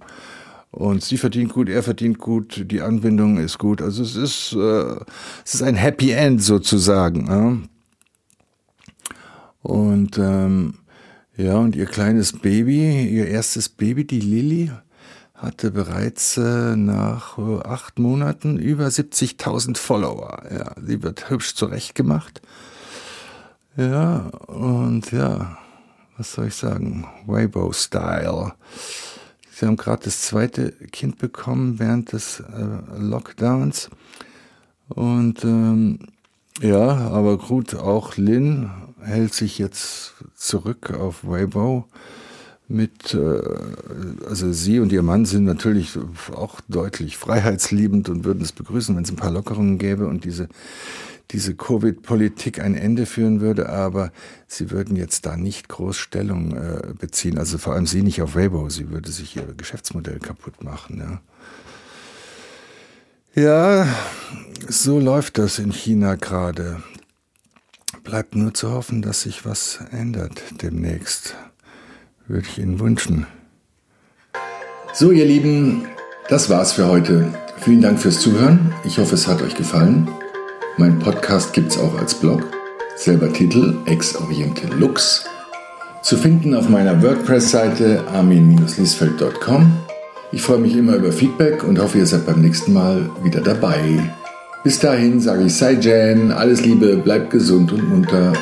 Und 0.71 1.03
sie 1.03 1.17
verdient 1.17 1.53
gut, 1.53 1.67
er 1.67 1.81
verdient 1.81 2.19
gut, 2.19 2.65
die 2.69 2.81
Anbindung 2.81 3.37
ist 3.37 3.57
gut. 3.57 3.81
Also 3.81 4.03
es 4.03 4.15
ist, 4.15 4.53
äh, 4.53 4.95
es 5.43 5.55
ist 5.55 5.63
ein 5.63 5.75
Happy 5.75 6.11
End 6.11 6.43
sozusagen. 6.43 7.27
Ja? 7.27 7.57
Und 9.61 10.17
ähm, 10.17 10.75
ja, 11.35 11.55
und 11.57 11.75
ihr 11.75 11.85
kleines 11.85 12.33
Baby, 12.33 13.07
ihr 13.09 13.27
erstes 13.27 13.69
Baby, 13.69 14.05
die 14.05 14.19
Lilly, 14.19 14.71
hatte 15.33 15.71
bereits 15.71 16.37
äh, 16.37 16.75
nach 16.75 17.37
äh, 17.37 17.59
acht 17.63 17.97
Monaten 17.97 18.57
über 18.57 18.87
70.000 18.87 19.77
Follower. 19.77 20.43
Ja, 20.51 20.73
sie 20.85 21.01
wird 21.01 21.29
hübsch 21.29 21.55
zurechtgemacht. 21.55 22.41
Ja, 23.77 24.29
und 24.47 25.11
ja, 25.11 25.57
was 26.17 26.33
soll 26.33 26.47
ich 26.47 26.55
sagen? 26.55 27.07
Weibo-Style. 27.25 28.51
Sie 29.59 29.65
haben 29.65 29.75
gerade 29.75 30.03
das 30.05 30.21
zweite 30.21 30.71
Kind 30.71 31.17
bekommen 31.17 31.79
während 31.79 32.13
des 32.13 32.39
äh, 32.39 32.97
Lockdowns. 32.97 33.89
Und 34.87 35.43
ähm, 35.43 35.99
ja, 36.61 36.79
aber 36.79 37.37
gut, 37.37 37.75
auch 37.75 38.15
Lynn 38.15 38.71
hält 39.01 39.33
sich 39.33 39.59
jetzt 39.59 40.13
zurück 40.33 40.91
auf 40.91 41.27
Weibo 41.27 41.87
mit, 42.69 43.13
äh, 43.13 43.41
also 44.29 44.53
sie 44.53 44.79
und 44.79 44.93
ihr 44.93 45.03
Mann 45.03 45.25
sind 45.25 45.43
natürlich 45.43 45.99
auch 46.33 46.61
deutlich 46.69 47.17
freiheitsliebend 47.17 48.07
und 48.07 48.23
würden 48.23 48.41
es 48.41 48.53
begrüßen, 48.53 48.95
wenn 48.95 49.03
es 49.03 49.11
ein 49.11 49.17
paar 49.17 49.31
Lockerungen 49.31 49.77
gäbe 49.77 50.07
und 50.07 50.23
diese 50.23 50.47
diese 51.31 51.55
Covid-Politik 51.55 52.59
ein 52.59 52.75
Ende 52.75 53.05
führen 53.05 53.39
würde, 53.39 53.69
aber 53.69 54.11
sie 54.47 54.71
würden 54.71 54.95
jetzt 54.95 55.25
da 55.25 55.37
nicht 55.37 55.69
groß 55.69 55.97
Stellung 55.97 56.55
äh, 56.55 56.93
beziehen. 56.99 57.37
Also 57.37 57.57
vor 57.57 57.73
allem 57.73 57.85
sie 57.85 58.01
nicht 58.01 58.21
auf 58.21 58.35
Weibo, 58.35 58.69
sie 58.69 58.89
würde 58.89 59.11
sich 59.11 59.35
ihr 59.35 59.53
Geschäftsmodell 59.55 60.19
kaputt 60.19 60.63
machen. 60.63 61.21
Ja, 63.35 63.43
ja 63.43 63.95
so 64.67 64.99
läuft 64.99 65.37
das 65.37 65.59
in 65.59 65.71
China 65.71 66.15
gerade. 66.15 66.81
Bleibt 68.03 68.35
nur 68.35 68.53
zu 68.53 68.71
hoffen, 68.71 69.01
dass 69.01 69.21
sich 69.21 69.45
was 69.45 69.79
ändert 69.91 70.41
demnächst. 70.63 71.35
Würde 72.27 72.47
ich 72.47 72.57
Ihnen 72.57 72.79
wünschen. 72.79 73.27
So, 74.93 75.11
ihr 75.11 75.25
Lieben, 75.25 75.87
das 76.27 76.49
war's 76.49 76.73
für 76.73 76.87
heute. 76.87 77.31
Vielen 77.61 77.81
Dank 77.81 77.99
fürs 77.99 78.19
Zuhören. 78.19 78.73
Ich 78.83 78.97
hoffe, 78.97 79.15
es 79.15 79.27
hat 79.27 79.41
euch 79.41 79.55
gefallen. 79.55 80.07
Mein 80.77 80.99
Podcast 80.99 81.53
gibt 81.53 81.71
es 81.71 81.77
auch 81.77 81.97
als 81.97 82.13
Blog. 82.15 82.43
Selber 82.95 83.31
Titel 83.31 83.75
Ex 83.85 84.15
Oriente 84.15 84.67
Lux. 84.67 85.25
Zu 86.01 86.17
finden 86.17 86.53
auf 86.53 86.69
meiner 86.69 87.01
WordPress-Seite 87.01 88.03
armin-liesfeld.com. 88.13 89.71
Ich 90.31 90.41
freue 90.41 90.59
mich 90.59 90.75
immer 90.75 90.95
über 90.95 91.11
Feedback 91.11 91.63
und 91.63 91.79
hoffe, 91.79 91.97
ihr 91.97 92.05
seid 92.05 92.25
beim 92.25 92.41
nächsten 92.41 92.73
Mal 92.73 93.09
wieder 93.23 93.41
dabei. 93.41 94.13
Bis 94.63 94.79
dahin 94.79 95.19
sage 95.19 95.43
ich 95.45 95.55
Sei 95.55 95.73
Jan, 95.73 96.31
alles 96.31 96.63
Liebe, 96.63 96.97
bleibt 96.97 97.31
gesund 97.31 97.71
und 97.71 97.89
munter. 97.89 98.33